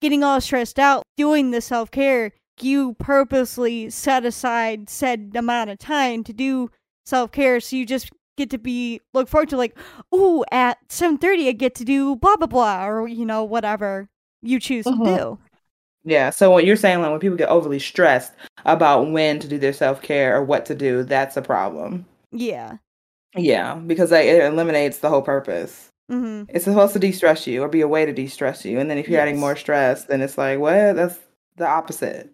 [0.00, 6.22] getting all stressed out doing the self-care you purposely set aside said amount of time
[6.24, 6.70] to do
[7.06, 9.76] self-care so you just get to be look forward to like
[10.12, 14.08] oh at 7.30 i get to do blah blah blah or you know whatever
[14.42, 15.04] you choose mm-hmm.
[15.04, 15.38] to do
[16.04, 16.30] yeah.
[16.30, 18.32] So what you're saying, like when people get overly stressed
[18.64, 22.06] about when to do their self care or what to do, that's a problem.
[22.32, 22.78] Yeah.
[23.36, 25.90] Yeah, because like, it eliminates the whole purpose.
[26.10, 26.50] Mm-hmm.
[26.54, 29.08] It's supposed to de-stress you or be a way to de-stress you, and then if
[29.08, 29.28] you're yes.
[29.28, 31.16] adding more stress, then it's like, well, that's
[31.56, 32.28] the opposite.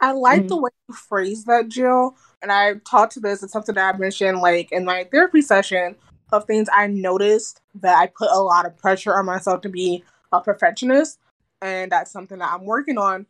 [0.00, 0.48] I like mm-hmm.
[0.48, 2.16] the way you phrase that, Jill.
[2.42, 3.42] And I talked to this.
[3.42, 5.94] It's something that I mentioned, like in my therapy session,
[6.32, 10.02] of things I noticed that I put a lot of pressure on myself to be
[10.32, 11.18] a perfectionist
[11.62, 13.26] and that's something that I'm working on.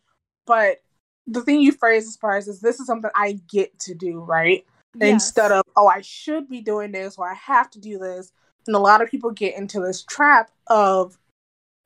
[0.47, 0.79] But
[1.27, 4.21] the thing you phrase as far as is this is something I get to do,
[4.21, 4.65] right?
[4.95, 5.13] Yes.
[5.13, 8.33] Instead of, oh, I should be doing this or I have to do this.
[8.67, 11.19] And a lot of people get into this trap of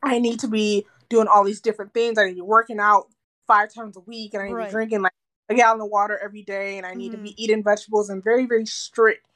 [0.02, 2.18] I need to be doing all these different things.
[2.18, 3.08] I need to be working out
[3.46, 4.64] five times a week and I need right.
[4.64, 5.12] to be drinking like
[5.48, 7.18] a gallon of water every day and I need mm-hmm.
[7.18, 7.42] to be mm-hmm.
[7.42, 9.26] eating vegetables and very, very strict.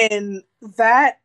[0.00, 0.42] And
[0.76, 1.18] that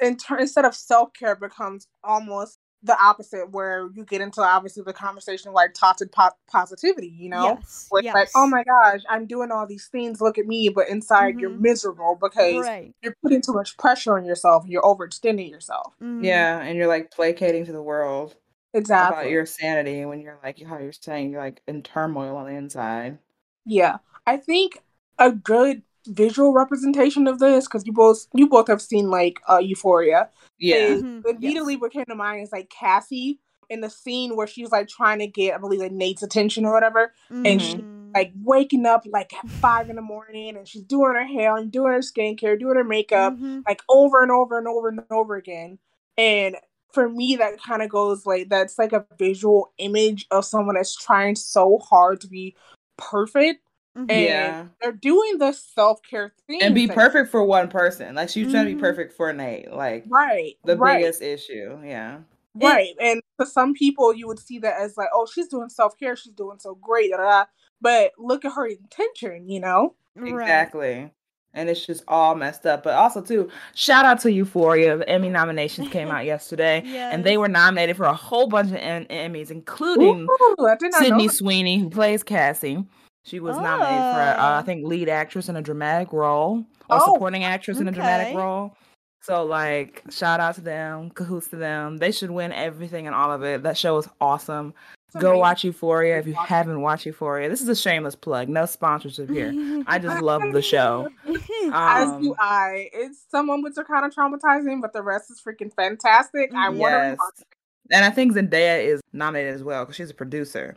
[0.00, 2.53] in ter- instead of self care becomes almost
[2.84, 7.56] the opposite where you get into obviously the conversation like toxic po- positivity you know
[7.58, 8.14] yes, where yes.
[8.14, 11.40] like oh my gosh i'm doing all these things look at me but inside mm-hmm.
[11.40, 12.94] you're miserable because right.
[13.02, 16.22] you're putting too much pressure on yourself you're overextending yourself mm-hmm.
[16.22, 18.36] yeah and you're like placating to the world
[18.74, 22.46] exactly about your sanity when you're like how you're saying you're like in turmoil on
[22.46, 23.18] the inside
[23.64, 24.82] yeah i think
[25.18, 29.58] a good visual representation of this because you both you both have seen like uh
[29.58, 31.26] euphoria yeah mm-hmm.
[31.26, 31.80] immediately yes.
[31.80, 33.38] what came to mind is like cassie
[33.70, 36.72] in the scene where she's like trying to get i believe like nate's attention or
[36.72, 37.46] whatever mm-hmm.
[37.46, 37.82] and she
[38.14, 41.72] like waking up like at five in the morning and she's doing her hair and
[41.72, 43.60] doing her skincare doing her makeup mm-hmm.
[43.66, 45.78] like over and over and over and over again
[46.16, 46.56] and
[46.92, 50.94] for me that kind of goes like that's like a visual image of someone that's
[50.94, 52.54] trying so hard to be
[52.96, 53.63] perfect
[53.96, 54.10] mm-hmm.
[54.10, 54.66] and yeah.
[54.80, 58.52] they're doing the self-care thing and be perfect for one person like she's mm-hmm.
[58.52, 58.80] trying to be mm-hmm.
[58.80, 60.98] perfect for nate like right the right.
[60.98, 62.18] biggest issue yeah
[62.56, 66.16] right and for some people you would see that as like oh she's doing self-care
[66.16, 67.44] she's doing so great blah, blah, blah.
[67.80, 71.10] but look at her intention you know exactly
[71.54, 72.82] and it's just all messed up.
[72.82, 74.98] But also too, shout out to Euphoria.
[74.98, 77.14] The Emmy nominations came out yesterday, yes.
[77.14, 81.78] and they were nominated for a whole bunch of em- Emmys, including Ooh, Sydney Sweeney,
[81.78, 82.84] who plays Cassie.
[83.24, 83.60] She was oh.
[83.62, 84.62] nominated for, uh, I oh.
[84.62, 87.14] think, lead actress in a dramatic role or oh.
[87.14, 88.76] supporting actress in a dramatic role.
[89.22, 91.96] So, like, shout out to them, cahoots to them.
[91.96, 93.62] They should win everything and all of it.
[93.62, 94.74] That show is awesome.
[95.18, 97.48] Go watch Euphoria if you haven't watched Euphoria.
[97.48, 98.48] This is a shameless plug.
[98.48, 99.52] No sponsorship here.
[99.86, 101.08] I just love the show.
[101.26, 101.38] Um,
[101.72, 102.90] As do I.
[102.92, 106.52] It's some moments are kind of traumatizing, but the rest is freaking fantastic.
[106.52, 107.16] I yes.
[107.16, 107.44] want to.
[107.92, 110.74] And I think Zendaya is nominated as well because she's a producer.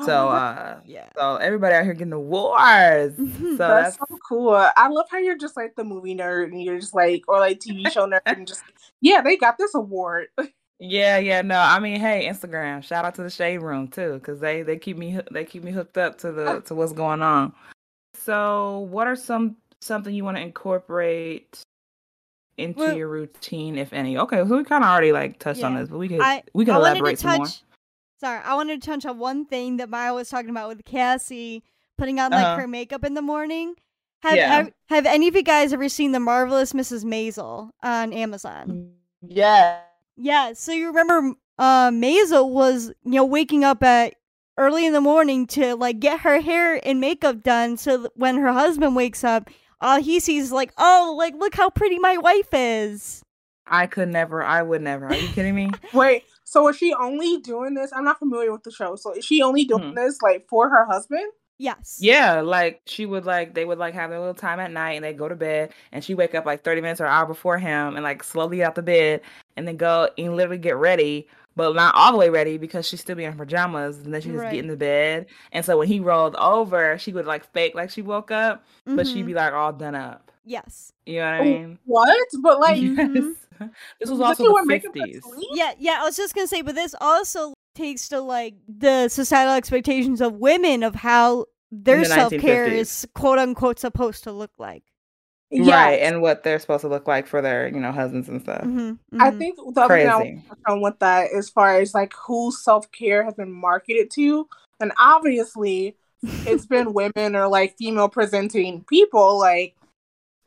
[0.00, 1.08] Oh, so uh yeah.
[1.16, 3.16] So everybody out here getting awards.
[3.16, 4.50] So that's, that's, so cool.
[4.54, 7.60] I love how you're just like the movie nerd and you're just like or like
[7.60, 8.62] TV show nerd and just
[9.00, 10.28] yeah, they got this award.
[10.80, 11.58] Yeah, yeah, no.
[11.58, 12.84] I mean, hey, Instagram.
[12.84, 15.72] Shout out to the Shade Room too, because they they keep me they keep me
[15.72, 17.52] hooked up to the to what's going on.
[18.14, 21.62] So, what are some something you want to incorporate
[22.58, 24.18] into well, your routine, if any?
[24.18, 25.66] Okay, so we kind of already like touched yeah.
[25.66, 27.67] on this, but we could I, we could I elaborate some touch, more.
[28.18, 31.62] Sorry, I wanted to touch on one thing that Maya was talking about with Cassie
[31.96, 32.56] putting on like uh-huh.
[32.56, 33.74] her makeup in the morning.
[34.22, 34.48] Have, yeah.
[34.48, 37.04] have have any of you guys ever seen the marvelous Mrs.
[37.04, 38.92] Maisel on Amazon?
[39.22, 39.80] Yeah.
[40.16, 44.14] Yeah, so you remember uh Maisel was, you know, waking up at
[44.56, 48.52] early in the morning to like get her hair and makeup done so when her
[48.52, 49.48] husband wakes up,
[49.80, 53.22] all he sees is like, "Oh, like look how pretty my wife is."
[53.70, 54.42] I could never.
[54.42, 55.06] I would never.
[55.06, 55.70] Are you kidding me?
[55.92, 57.92] Wait, so is she only doing this?
[57.92, 58.96] I'm not familiar with the show.
[58.96, 59.96] So is she only doing mm-hmm.
[59.96, 61.30] this like for her husband?
[61.58, 61.98] Yes.
[62.00, 65.04] Yeah, like she would like they would like have their little time at night and
[65.04, 67.58] they go to bed and she wake up like 30 minutes or an hour before
[67.58, 69.20] him and like slowly get out the bed
[69.56, 72.96] and then go and literally get ready, but not all the way ready because she'd
[72.96, 74.52] still be in pajamas and then she just right.
[74.52, 75.26] get in the bed.
[75.52, 78.96] And so when he rolled over, she would like fake like she woke up, mm-hmm.
[78.96, 79.38] but she'd be mm-hmm.
[79.38, 80.27] like all done up.
[80.48, 80.92] Yes.
[81.04, 81.78] You know what I mean?
[81.84, 82.28] What?
[82.42, 83.32] But like mm-hmm.
[84.00, 85.20] this was also the 50s.
[85.52, 89.54] Yeah, yeah, I was just gonna say, but this also takes to like the societal
[89.54, 94.52] expectations of women of how their the self care is quote unquote supposed to look
[94.58, 94.84] like.
[95.50, 95.68] Yes.
[95.68, 98.60] Right, and what they're supposed to look like for their, you know, husbands and stuff.
[98.60, 99.22] Mm-hmm, mm-hmm.
[99.22, 100.10] I think the other Crazy.
[100.10, 104.10] thing I want with that, as far as like who self care has been marketed
[104.12, 104.46] to,
[104.80, 109.38] and obviously it's been women or like female presenting people.
[109.38, 109.74] Like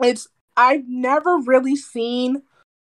[0.04, 2.44] it's I've never really seen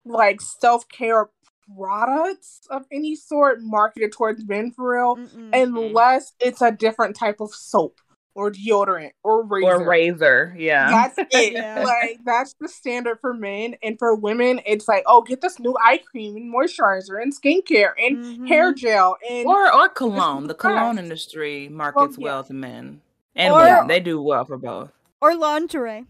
[0.06, 1.30] like self care
[1.76, 5.50] products of any sort marketed towards men for real, Mm-mm.
[5.54, 8.00] unless it's a different type of soap
[8.36, 9.68] or deodorant or razor.
[9.68, 10.89] Or razor, yeah.
[10.89, 11.54] That's it.
[11.54, 11.84] yeah.
[11.84, 15.76] Like that's the standard for men, and for women, it's like, oh, get this new
[15.84, 18.46] eye cream and moisturizer and skincare and mm-hmm.
[18.48, 20.48] hair gel and or or cologne.
[20.48, 22.34] The cologne industry markets well, yeah.
[22.34, 23.02] well to men
[23.36, 23.88] and or, women.
[23.88, 24.92] They do well for both.
[25.22, 26.06] Or lingerie.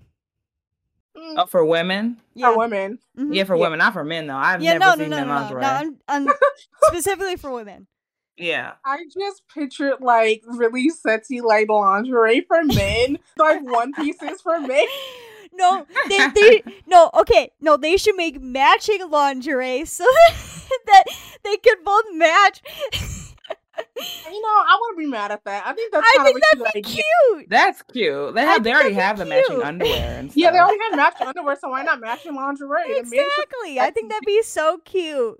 [1.18, 1.36] Mm.
[1.38, 2.18] Oh, for women?
[2.34, 2.52] Yeah.
[2.52, 3.00] For women.
[3.18, 3.34] Mm-hmm.
[3.34, 3.62] Yeah, for yeah.
[3.62, 4.36] women, not for men though.
[4.36, 5.62] I've yeah, never no, seen no, no, men no, lingerie.
[5.62, 6.28] No, I'm, I'm
[6.84, 7.88] specifically for women.
[8.38, 8.74] Yeah.
[8.84, 14.86] I just pictured like really sexy like lingerie for men, like one pieces for men.
[15.56, 20.04] No, they, they no okay no they should make matching lingerie so
[20.88, 21.04] that
[21.44, 22.64] they could both match.
[23.96, 25.68] You know, I want to be mad at that.
[25.68, 27.50] I think that's I think that'd be cute.
[27.50, 28.34] That's cute.
[28.36, 29.28] They have they already have cute.
[29.28, 30.42] the matching underwear and stuff.
[30.42, 32.98] Yeah, they already have matching underwear, so why not matching lingerie?
[32.98, 33.80] Exactly.
[33.80, 35.40] I think that'd be so cute.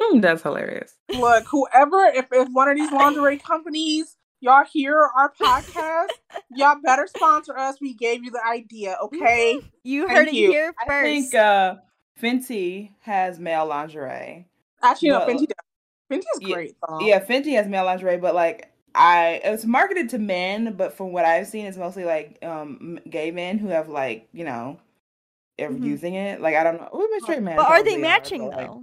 [0.00, 0.94] Mm, that's hilarious.
[1.08, 6.10] Look, whoever, if, if one of these lingerie companies, y'all hear our podcast,
[6.54, 7.80] y'all better sponsor us.
[7.80, 9.56] We gave you the idea, okay?
[9.58, 9.66] Mm-hmm.
[9.82, 10.50] You Thank heard you.
[10.50, 10.90] it here first.
[10.90, 11.74] I think uh,
[12.22, 14.46] Fenty has male lingerie.
[14.82, 15.67] Actually, no, Fenty does.
[16.10, 16.76] Fenty's great.
[16.88, 21.12] Yeah, yeah, Fenty has male lingerie, but like I it's marketed to men, but from
[21.12, 24.78] what I've seen, it's mostly like um gay men who have like you know,
[25.60, 25.84] are mm-hmm.
[25.84, 26.40] using it.
[26.40, 27.56] Like I don't know, well, straight men.
[27.56, 28.56] But are they matching are, though?
[28.56, 28.82] Like,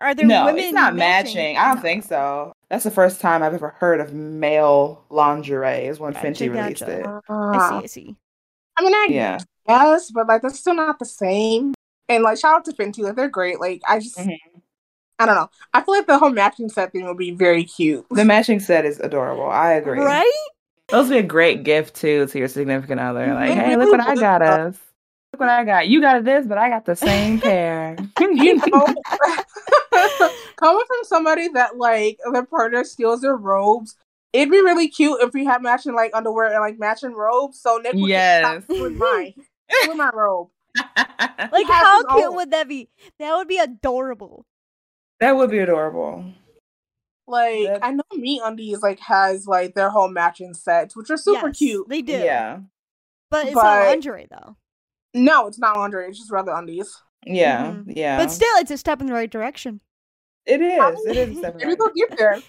[0.00, 0.64] are there no, women?
[0.64, 1.34] it's not matching.
[1.34, 1.56] matching.
[1.58, 1.82] I don't no.
[1.82, 2.52] think so.
[2.70, 5.86] That's the first time I've ever heard of male lingerie.
[5.86, 7.04] Is when gotcha, Fenty released it.
[7.06, 7.74] Uh, I see.
[7.74, 8.16] I see.
[8.78, 9.38] I mean, I yeah.
[9.68, 11.74] guess, but like that's still not the same.
[12.08, 13.60] And like, shout out to Fenty, like they're great.
[13.60, 14.30] Like, I just, mm-hmm.
[15.20, 15.50] I don't know.
[15.74, 18.06] I feel like the whole matching set thing would be very cute.
[18.10, 19.50] The matching set is adorable.
[19.50, 19.98] I agree.
[19.98, 20.48] Right?
[20.88, 23.26] Those would be a great gift too to your significant other.
[23.26, 23.34] Mm-hmm.
[23.34, 24.78] Like, hey, look what I got us.
[25.32, 25.88] Look what I got.
[25.88, 27.96] You got this, but I got the same pair.
[28.20, 28.86] you know,
[30.56, 33.94] coming from somebody that like their partner steals their robes,
[34.32, 37.60] it'd be really cute if we had matching like underwear and like matching robes.
[37.60, 38.64] So Nick would yes.
[38.68, 39.34] with mine,
[39.86, 40.48] with my robe.
[40.96, 42.36] like how cute own.
[42.36, 42.88] would that be?
[43.18, 44.46] That would be adorable.
[45.20, 46.24] That would be adorable.
[47.26, 47.80] Like That's...
[47.82, 51.88] I know MeUndies like has like their whole matching sets, which are super yes, cute.
[51.88, 52.12] They do.
[52.12, 52.60] Yeah.
[53.30, 53.62] But it's but...
[53.62, 54.56] not lingerie though.
[55.14, 56.08] No, it's not lingerie.
[56.08, 57.02] It's just rather undies.
[57.26, 57.90] Yeah, mm-hmm.
[57.94, 58.16] yeah.
[58.16, 59.80] But still, it's a step in the right direction.
[60.46, 61.06] It is.
[61.06, 61.36] It is.
[61.36, 62.40] Maybe they'll get there.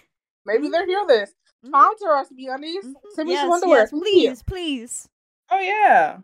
[0.46, 1.34] Maybe they'll hear this.
[1.66, 2.78] Sponsor us, MeUndies.
[2.78, 2.92] Mm-hmm.
[3.14, 3.80] Send me yes, some underwear.
[3.82, 5.10] Yes, please, please.
[5.52, 6.20] Oh yeah,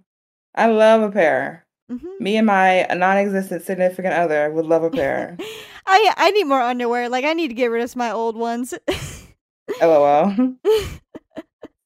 [0.55, 1.66] I love a pair.
[1.91, 2.23] Mm-hmm.
[2.23, 5.37] Me and my non-existent significant other would love a pair.
[5.85, 7.07] I I need more underwear.
[7.09, 8.73] Like I need to get rid of my old ones.
[9.81, 10.55] LOL.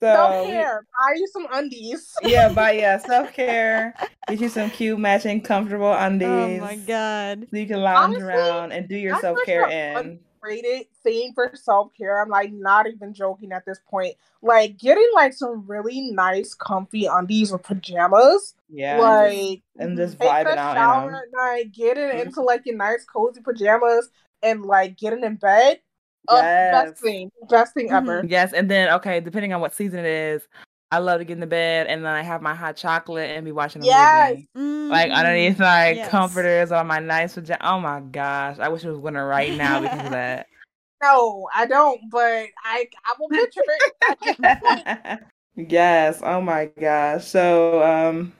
[0.01, 0.83] So self care.
[0.97, 2.11] Buy you some undies.
[2.23, 3.93] yeah, buy yeah self care.
[4.27, 6.27] Get you some cute matching comfortable undies.
[6.27, 7.45] Oh my god!
[7.51, 10.19] So you can lounge Honestly, around and do your self care in.
[10.43, 12.21] Rated thing for self care.
[12.21, 14.15] I'm like not even joking at this point.
[14.41, 18.55] Like getting like some really nice, comfy undies or pajamas.
[18.69, 20.75] Yeah, like and just, and just vibing out.
[20.75, 22.27] Shower at night, getting mm-hmm.
[22.27, 24.09] into like your nice, cozy pajamas,
[24.41, 25.79] and like getting in bed
[26.27, 26.89] Oh, yes.
[26.89, 28.19] best thing, best thing ever.
[28.19, 28.31] Mm-hmm.
[28.31, 30.47] Yes, and then okay, depending on what season it is,
[30.91, 33.45] I love to get in the bed and then I have my hot chocolate and
[33.45, 34.29] be watching a yes.
[34.29, 34.49] movie.
[34.57, 34.91] Mm-hmm.
[34.91, 36.09] Like underneath my yes.
[36.09, 37.61] comforters on my nice pajamas.
[37.61, 40.47] Oh my gosh, I wish it was winter right now because of that.
[41.03, 45.19] No, I don't, but I I will picture it.
[45.55, 46.19] yes.
[46.21, 47.25] Oh my gosh.
[47.25, 48.33] So um,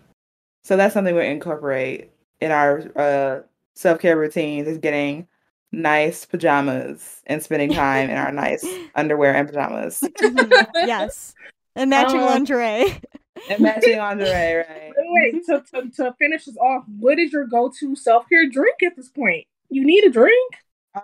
[0.64, 3.42] so that's something we incorporate in our uh
[3.74, 5.28] self care routines is getting
[5.72, 8.64] nice pajamas and spending time in our nice
[8.96, 10.02] underwear and pajamas.
[10.02, 10.88] Mm-hmm.
[10.88, 11.34] yes.
[11.76, 13.00] And matching um, lingerie.
[13.50, 14.92] And matching lingerie, right?
[14.96, 18.84] Wait, to, to, to finish this off, what is your go to self care drink
[18.86, 19.48] at this point?
[19.70, 20.54] You need a drink?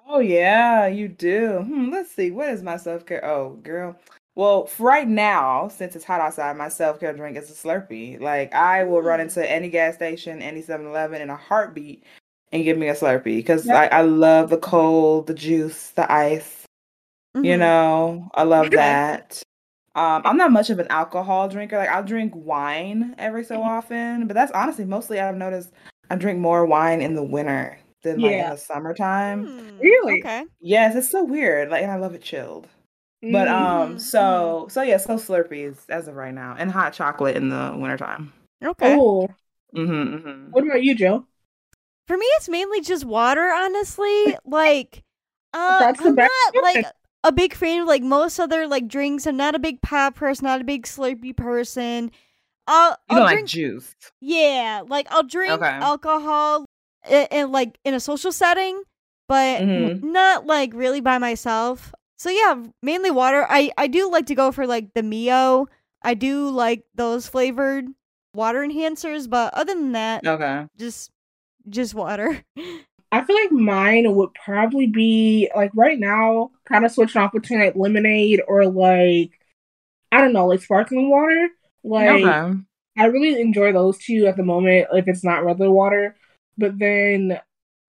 [0.08, 1.64] Oh, yeah, you do.
[1.66, 2.30] Hmm, let's see.
[2.30, 3.26] What is my self care?
[3.26, 3.96] Oh, girl.
[4.36, 8.22] Well, right now, since it's hot outside, my self care drink is a Slurpee.
[8.22, 9.24] Like, I will run mm.
[9.24, 12.04] into any gas station, any 7 Eleven in a heartbeat
[12.52, 13.92] and give me a Slurpee because yep.
[13.92, 16.66] I, I love the cold, the juice, the ice.
[17.36, 17.46] Mm-hmm.
[17.46, 19.42] You know, I love that.
[19.98, 21.76] Um, I'm not much of an alcohol drinker.
[21.78, 23.68] Like I'll drink wine every so mm-hmm.
[23.68, 25.72] often, but that's honestly mostly I've noticed
[26.12, 28.46] I drink more wine in the winter than like yeah.
[28.46, 29.48] in the summertime.
[29.48, 30.20] Mm, really?
[30.20, 30.46] Okay.
[30.62, 31.72] Yes, it's so weird.
[31.72, 32.68] Like and I love it chilled.
[33.24, 33.98] But um mm-hmm.
[33.98, 36.56] so so yeah, so Slurpees as of right now.
[36.60, 38.32] And hot chocolate in the wintertime.
[38.64, 38.94] Okay.
[38.96, 39.34] Cool.
[39.76, 40.52] Mm-hmm, mm-hmm.
[40.52, 41.26] What about you, Joe?
[42.08, 44.38] For me, it's mainly just water, honestly.
[44.46, 45.04] Like,
[45.54, 46.30] uh, I'm not
[46.62, 46.86] like
[47.28, 49.28] a big fan of like most other like drinks.
[49.28, 52.12] I'm not a big pop person, not a big Slurpee person.
[52.68, 53.96] I'll, you I'll don't drink, like juice.
[54.22, 55.66] Yeah, like I'll drink okay.
[55.68, 56.66] alcohol
[57.10, 58.82] in, in, like in a social setting,
[59.28, 60.12] but mm-hmm.
[60.12, 61.94] not like really by myself.
[62.18, 63.46] So yeah, mainly water.
[63.48, 65.68] I I do like to go for like the Mio.
[66.02, 67.86] I do like those flavored
[68.34, 71.12] water enhancers, but other than that, okay, just
[71.70, 72.44] just water.
[73.12, 77.60] I feel like mine would probably be like right now, kind of switching off between
[77.60, 79.40] like lemonade or like
[80.12, 81.50] I don't know, like sparkling water.
[81.84, 82.60] Like okay.
[82.98, 86.16] I really enjoy those two at the moment if it's not regular water.
[86.58, 87.40] But then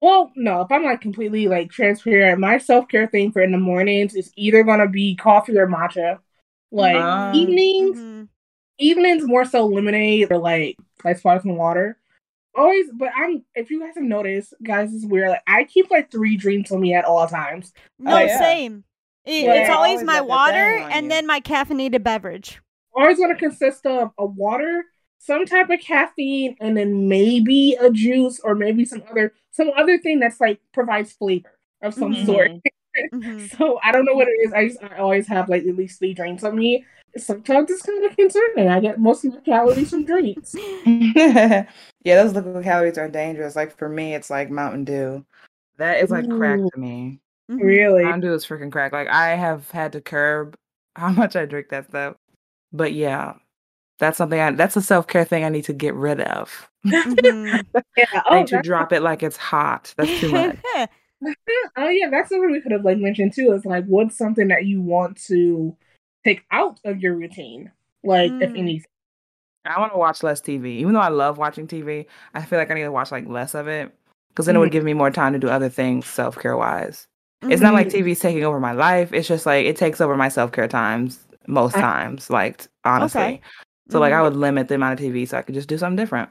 [0.01, 3.57] well, no, if I'm like completely like transparent, my self care thing for in the
[3.57, 6.19] mornings is either gonna be coffee or matcha.
[6.71, 8.23] Like um, evenings, mm-hmm.
[8.77, 11.97] evenings more so lemonade or like like sparkling water
[12.55, 13.43] always, but I'm.
[13.55, 15.29] If you guys have noticed, guys, is weird.
[15.29, 17.73] Like I keep like three drinks on me at all times.
[17.97, 18.83] No, like, same.
[19.25, 21.09] It, yeah, it's always, always my water and you.
[21.09, 22.59] then my caffeinated beverage.
[22.95, 24.85] Always going to consist of a water,
[25.19, 29.97] some type of caffeine, and then maybe a juice or maybe some other some other
[29.99, 32.25] thing that's like provides flavor of some mm-hmm.
[32.25, 32.51] sort.
[33.13, 33.45] mm-hmm.
[33.57, 34.53] So I don't know what it is.
[34.53, 36.85] I just I always have like at least three drinks on me.
[37.17, 38.67] Sometimes it's kind of concerning.
[38.67, 40.55] I get most of my calories from drinks.
[42.05, 43.55] Yeah, those liquid calories are dangerous.
[43.55, 45.25] Like for me, it's like Mountain Dew.
[45.77, 46.37] That is like Ooh.
[46.37, 47.19] crack to me.
[47.51, 47.65] Mm-hmm.
[47.65, 48.03] Really?
[48.03, 48.93] Mountain Dew is freaking crack.
[48.93, 50.55] Like I have had to curb
[50.95, 52.15] how much I drink that stuff.
[52.71, 53.33] But yeah,
[53.97, 56.69] that's something I that's a self care thing I need to get rid of.
[56.85, 57.61] Mm-hmm.
[57.97, 58.05] yeah.
[58.13, 59.93] I oh, need to drop it like it's hot.
[59.97, 60.57] That's too much.
[61.75, 63.51] oh yeah, that's something we could have like mentioned too.
[63.51, 65.75] Is like what's something that you want to
[66.25, 67.71] take out of your routine,
[68.03, 68.41] like mm.
[68.41, 68.85] if anything.
[69.65, 70.77] I want to watch less TV.
[70.77, 73.53] Even though I love watching TV, I feel like I need to watch like less
[73.53, 73.93] of it
[74.29, 74.57] because then mm-hmm.
[74.57, 74.73] it would mm-hmm.
[74.73, 77.07] give me more time to do other things self care wise.
[77.41, 77.51] Mm-hmm.
[77.51, 78.07] It's not like mm-hmm.
[78.07, 79.13] TV's taking over my life.
[79.13, 82.29] It's just like it takes over my self care times most I- times.
[82.29, 83.41] Like honestly, okay.
[83.89, 83.99] so mm-hmm.
[83.99, 84.23] like I mm-hmm.
[84.25, 86.29] would limit the amount of TV so I could just do something different.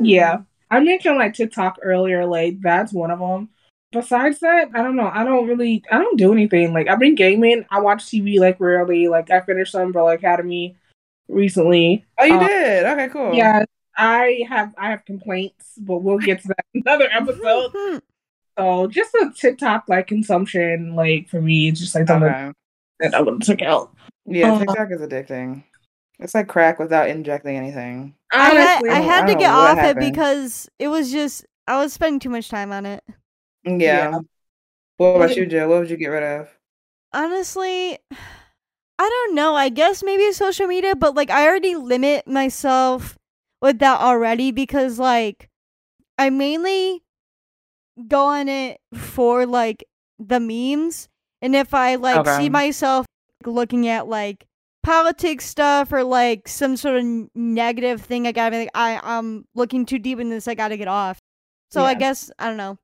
[0.00, 0.38] Yeah,
[0.70, 2.26] I mentioned like TikTok earlier.
[2.26, 3.50] Like that's one of them.
[3.94, 5.10] Besides that, I don't know.
[5.12, 6.74] I don't really, I don't do anything.
[6.74, 7.64] Like I've been gaming.
[7.70, 9.08] I watch TV like rarely.
[9.08, 10.76] Like I finished some Umbrella Academy
[11.28, 12.04] recently.
[12.18, 12.84] Oh, you uh, did?
[12.84, 13.32] Okay, cool.
[13.32, 13.64] Yeah,
[13.96, 18.02] I have I have complaints, but we'll get to that another episode.
[18.58, 22.52] so just a TikTok like consumption, like for me, it's just like something okay.
[23.00, 23.94] that I would check out.
[24.26, 25.64] Yeah, uh, TikTok is addicting.
[26.18, 28.14] It's like crack without injecting anything.
[28.32, 30.04] Honestly, I had, I had I to get off happened.
[30.04, 33.02] it because it was just I was spending too much time on it.
[33.64, 33.76] Yeah.
[33.76, 34.18] yeah.
[34.96, 35.68] What about you, Joe?
[35.68, 36.48] What would you get rid of?
[37.12, 37.98] Honestly,
[38.98, 39.54] I don't know.
[39.54, 43.16] I guess maybe social media, but like I already limit myself
[43.60, 45.48] with that already because like
[46.18, 47.02] I mainly
[48.08, 49.84] go on it for like
[50.18, 51.08] the memes
[51.42, 52.36] and if I like okay.
[52.38, 53.06] see myself
[53.44, 54.46] looking at like
[54.82, 57.04] politics stuff or like some sort of
[57.34, 60.48] negative thing, I gotta be like, I I'm looking too deep in this.
[60.48, 61.18] I gotta get off.
[61.70, 61.88] So yeah.
[61.88, 62.78] I guess I don't know.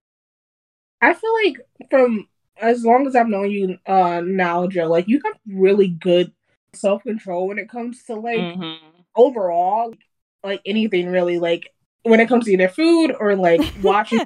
[1.01, 1.57] I feel like
[1.90, 2.28] from
[2.61, 6.32] as long as I've known you uh now, Joe, like you have really good
[6.72, 8.86] self control when it comes to like mm-hmm.
[9.16, 9.94] overall
[10.42, 11.72] like anything really like
[12.03, 14.20] when it comes to either food or like watching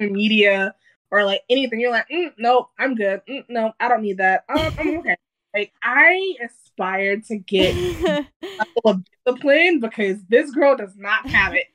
[0.00, 0.74] media
[1.10, 1.80] or like anything.
[1.80, 3.20] You're like, mm, nope, I'm good.
[3.28, 4.44] Mm, no, I don't need that.
[4.48, 5.16] Um, I'm okay.
[5.54, 11.54] like I aspire to get a level of discipline because this girl does not have
[11.54, 11.66] it.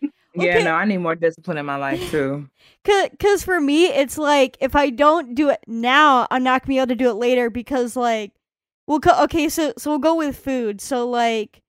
[0.44, 2.50] Yeah, no, I need more discipline in my life too.
[2.84, 6.70] Cause, Cause for me, it's like if I don't do it now, I'm not gonna
[6.70, 8.34] be able to do it later because like,
[8.88, 10.82] we'll co- okay, so so we'll go with food.
[10.82, 11.62] So like,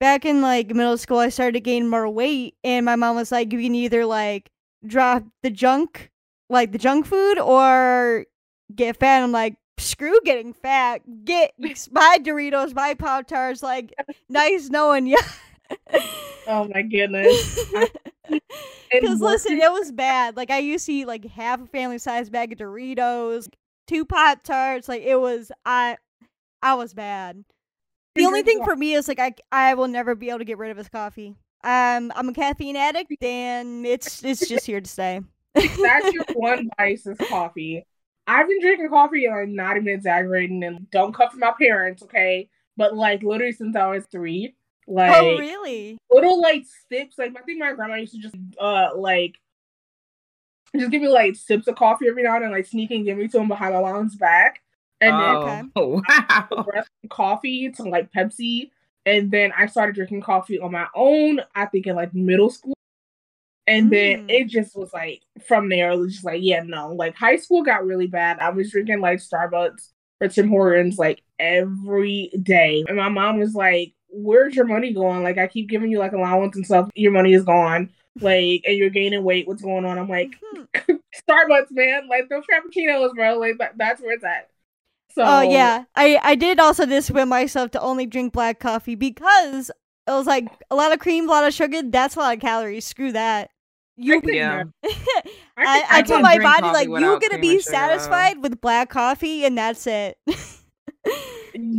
[0.00, 3.32] back in like middle school, I started to gain more weight, and my mom was
[3.32, 4.50] like, "You can either like
[4.86, 6.10] drop the junk,
[6.48, 8.26] like the junk food, or
[8.74, 11.02] get fat." I'm like, "Screw getting fat.
[11.24, 11.52] Get
[11.90, 13.62] my Doritos, my Pop Tarts.
[13.62, 13.92] Like,
[14.28, 15.18] nice knowing you."
[16.46, 17.58] oh my goodness.
[19.00, 20.36] Because listen, it was bad.
[20.36, 23.48] Like I used to eat like half a family size bag of Doritos,
[23.86, 24.88] two Pop Tarts.
[24.88, 25.96] Like it was I,
[26.62, 27.44] I was bad.
[28.14, 30.58] The only thing for me is like I I will never be able to get
[30.58, 31.34] rid of this coffee.
[31.62, 35.20] Um, I'm a caffeine addict, and it's it's just here to stay.
[35.54, 37.86] That's your one vice is coffee.
[38.26, 42.02] I've been drinking coffee, and I'm not even exaggerating, and don't come from my parents,
[42.02, 42.48] okay?
[42.76, 44.54] But like literally since I was three.
[44.90, 45.98] Oh, like oh really?
[46.10, 47.16] Little like sips.
[47.18, 49.36] Like I think my grandma used to just uh like
[50.76, 53.18] just give me like sips of coffee every now and then, like sneak and give
[53.18, 54.62] me to him behind my mom's back.
[55.00, 56.66] And oh, then oh, wow.
[57.08, 58.70] coffee to like Pepsi.
[59.06, 62.74] And then I started drinking coffee on my own, I think in like middle school.
[63.66, 63.90] And mm.
[63.90, 66.92] then it just was like from there, it was just like, yeah, no.
[66.92, 68.38] Like high school got really bad.
[68.40, 69.88] I was drinking like Starbucks
[70.20, 72.84] or Tim Hortons like every day.
[72.86, 75.22] And my mom was like, Where's your money going?
[75.22, 76.90] Like I keep giving you like allowance and stuff.
[76.94, 77.90] Your money is gone.
[78.20, 79.46] Like and you're gaining weight.
[79.46, 79.98] What's going on?
[79.98, 80.92] I'm like, mm-hmm.
[81.28, 82.08] Starbucks, man.
[82.08, 83.38] Like those frappuccinos, bro.
[83.38, 84.48] Like that, that's where it's at.
[85.14, 85.84] So Oh yeah.
[85.94, 89.70] I I did also discipline myself to only drink black coffee because
[90.06, 92.40] it was like a lot of cream, a lot of sugar, that's a lot of
[92.40, 92.84] calories.
[92.84, 93.50] Screw that.
[93.96, 94.64] You yeah.
[94.82, 94.92] I,
[95.58, 99.86] I, I told my body like you're gonna be satisfied with black coffee and that's
[99.86, 100.16] it.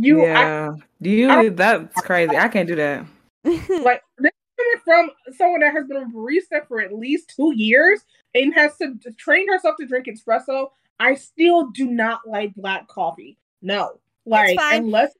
[0.02, 0.72] you yeah.
[0.74, 2.36] I, do you that's crazy.
[2.36, 3.06] I can't do that.
[3.44, 8.00] like this coming from someone that has been a barista for at least two years
[8.34, 10.68] and has to train herself to drink espresso
[11.02, 13.36] I still do not like black coffee.
[13.60, 13.98] No.
[14.24, 15.12] Like unless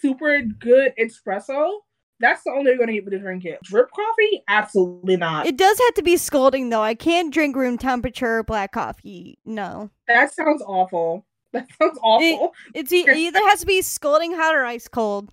[0.00, 1.78] super good espresso,
[2.20, 3.58] that's the only way you're gonna get me to drink it.
[3.64, 4.44] Drip coffee?
[4.46, 5.46] Absolutely not.
[5.46, 6.82] It does have to be scalding though.
[6.82, 9.38] I can't drink room temperature black coffee.
[9.44, 9.90] No.
[10.06, 11.26] That sounds awful.
[11.54, 12.52] That sounds awful.
[12.74, 15.30] It, it's it either has to be scalding hot or ice cold.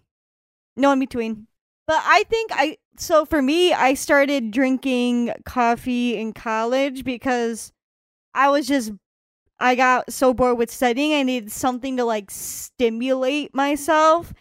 [0.77, 1.47] No in between.
[1.87, 7.73] But I think I so for me, I started drinking coffee in college because
[8.33, 8.91] I was just
[9.59, 11.13] I got so bored with studying.
[11.13, 14.33] I needed something to like stimulate myself.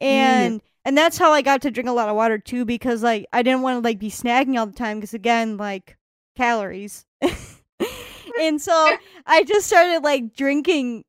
[0.00, 0.64] And mm.
[0.84, 3.42] and that's how I got to drink a lot of water too because like I
[3.42, 5.96] didn't want to like be snagging all the time because again, like
[6.36, 7.04] calories.
[8.40, 11.04] and so I just started like drinking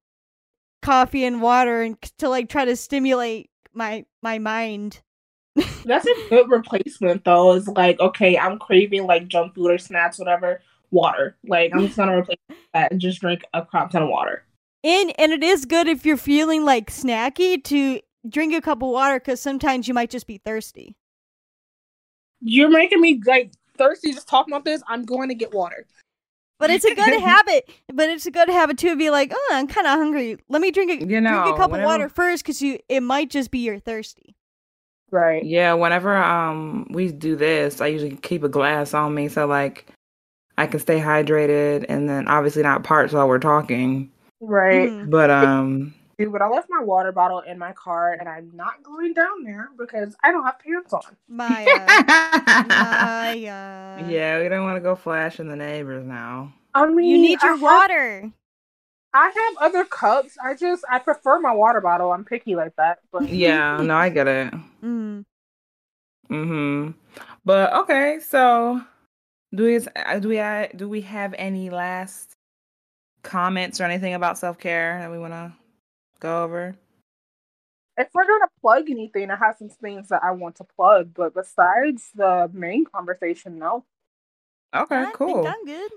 [0.82, 5.01] coffee and water and to like try to stimulate my my mind.
[5.86, 7.53] That's a good replacement though.
[7.53, 10.61] Is like, okay, I'm craving like junk food or snacks, whatever
[10.91, 11.38] water.
[11.45, 12.38] Like I'm just gonna replace
[12.73, 14.43] that and just drink a crop ton of water.
[14.84, 17.99] And and it is good if you're feeling like snacky to
[18.30, 20.95] drink a cup of water because sometimes you might just be thirsty.
[22.41, 24.82] You're making me like thirsty just talking about this.
[24.88, 25.86] I'm going to get water.
[26.60, 27.70] But it's a good habit.
[27.93, 30.38] But it's a good habit too to be like, oh, I'm kind of hungry.
[30.49, 33.01] Let me drink a you know, drink a cup of water first because you it
[33.01, 34.36] might just be you're thirsty.
[35.12, 35.45] Right.
[35.45, 35.74] Yeah.
[35.74, 39.28] Whenever um we do this, I usually keep a glass on me.
[39.28, 39.88] So like
[40.58, 44.12] I can stay hydrated and then obviously not parch while we're talking.
[44.39, 44.89] Right.
[44.89, 45.10] Mm-hmm.
[45.10, 48.82] But um Dude, but I left my water bottle in my car and I'm not
[48.82, 51.15] going down there because I don't have pants on.
[51.28, 51.88] Maya.
[52.68, 54.03] Maya.
[54.07, 56.53] Yeah, we don't want to go flashing the neighbors now.
[56.74, 58.22] I mean, you need your I water.
[58.22, 58.32] Have,
[59.13, 60.38] I have other cups.
[60.43, 62.11] I just I prefer my water bottle.
[62.11, 62.99] I'm picky like that.
[63.11, 64.53] But yeah, no, I get it.
[64.84, 65.26] Mm.
[66.28, 66.89] Hmm.
[67.45, 68.82] But okay, so
[69.53, 72.34] do we uh, do we uh, do we have any last
[73.24, 75.53] comments or anything about self care that we want to
[76.20, 76.76] go over?
[77.97, 81.34] If we're gonna plug anything, I have some things that I want to plug, but
[81.34, 83.86] besides the main conversation, no.
[84.76, 85.47] Okay, I cool.
[85.47, 85.91] I'm good.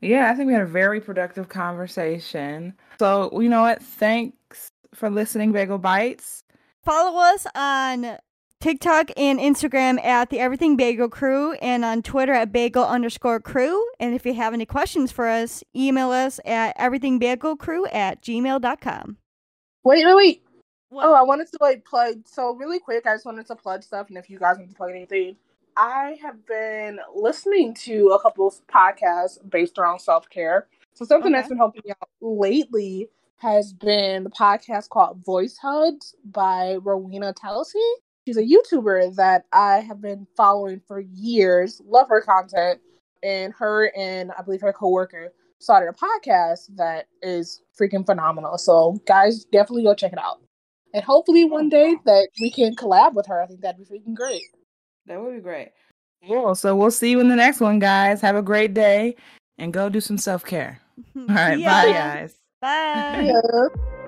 [0.00, 2.74] Yeah, I think we had a very productive conversation.
[2.98, 3.82] So, you know what?
[3.82, 6.42] Thanks for listening, Bagel Bites.
[6.84, 8.18] Follow us on
[8.60, 13.84] TikTok and Instagram at the Everything Bagel Crew and on Twitter at bagel underscore crew.
[14.00, 19.18] And if you have any questions for us, email us at everythingbagelcrew at gmail.com.
[19.86, 20.42] Wait, wait, wait.
[20.88, 21.06] What?
[21.06, 22.26] Oh, I wanted to like plug.
[22.26, 24.74] So really quick, I just wanted to plug stuff, and if you guys want to
[24.74, 25.36] plug anything,
[25.76, 30.66] I have been listening to a couple of podcasts based around self care.
[30.94, 31.38] So something okay.
[31.38, 37.32] that's been helping me out lately has been the podcast called Voice Hugs by Rowena
[37.34, 37.92] Telsey.
[38.26, 41.80] She's a YouTuber that I have been following for years.
[41.86, 42.80] Love her content.
[43.22, 48.58] And her and I believe her coworker started a podcast that is freaking phenomenal.
[48.58, 50.40] So guys, definitely go check it out.
[50.94, 53.42] And hopefully one day that we can collab with her.
[53.42, 54.42] I think that'd be freaking great.
[55.06, 55.72] That would be great.
[56.26, 56.54] Cool.
[56.54, 58.20] So we'll see you in the next one, guys.
[58.20, 59.16] Have a great day
[59.58, 60.80] and go do some self care.
[61.16, 61.58] All right.
[61.58, 61.84] Yeah.
[61.84, 62.34] Bye, guys.
[62.60, 63.30] Bye.
[63.32, 64.02] Yeah.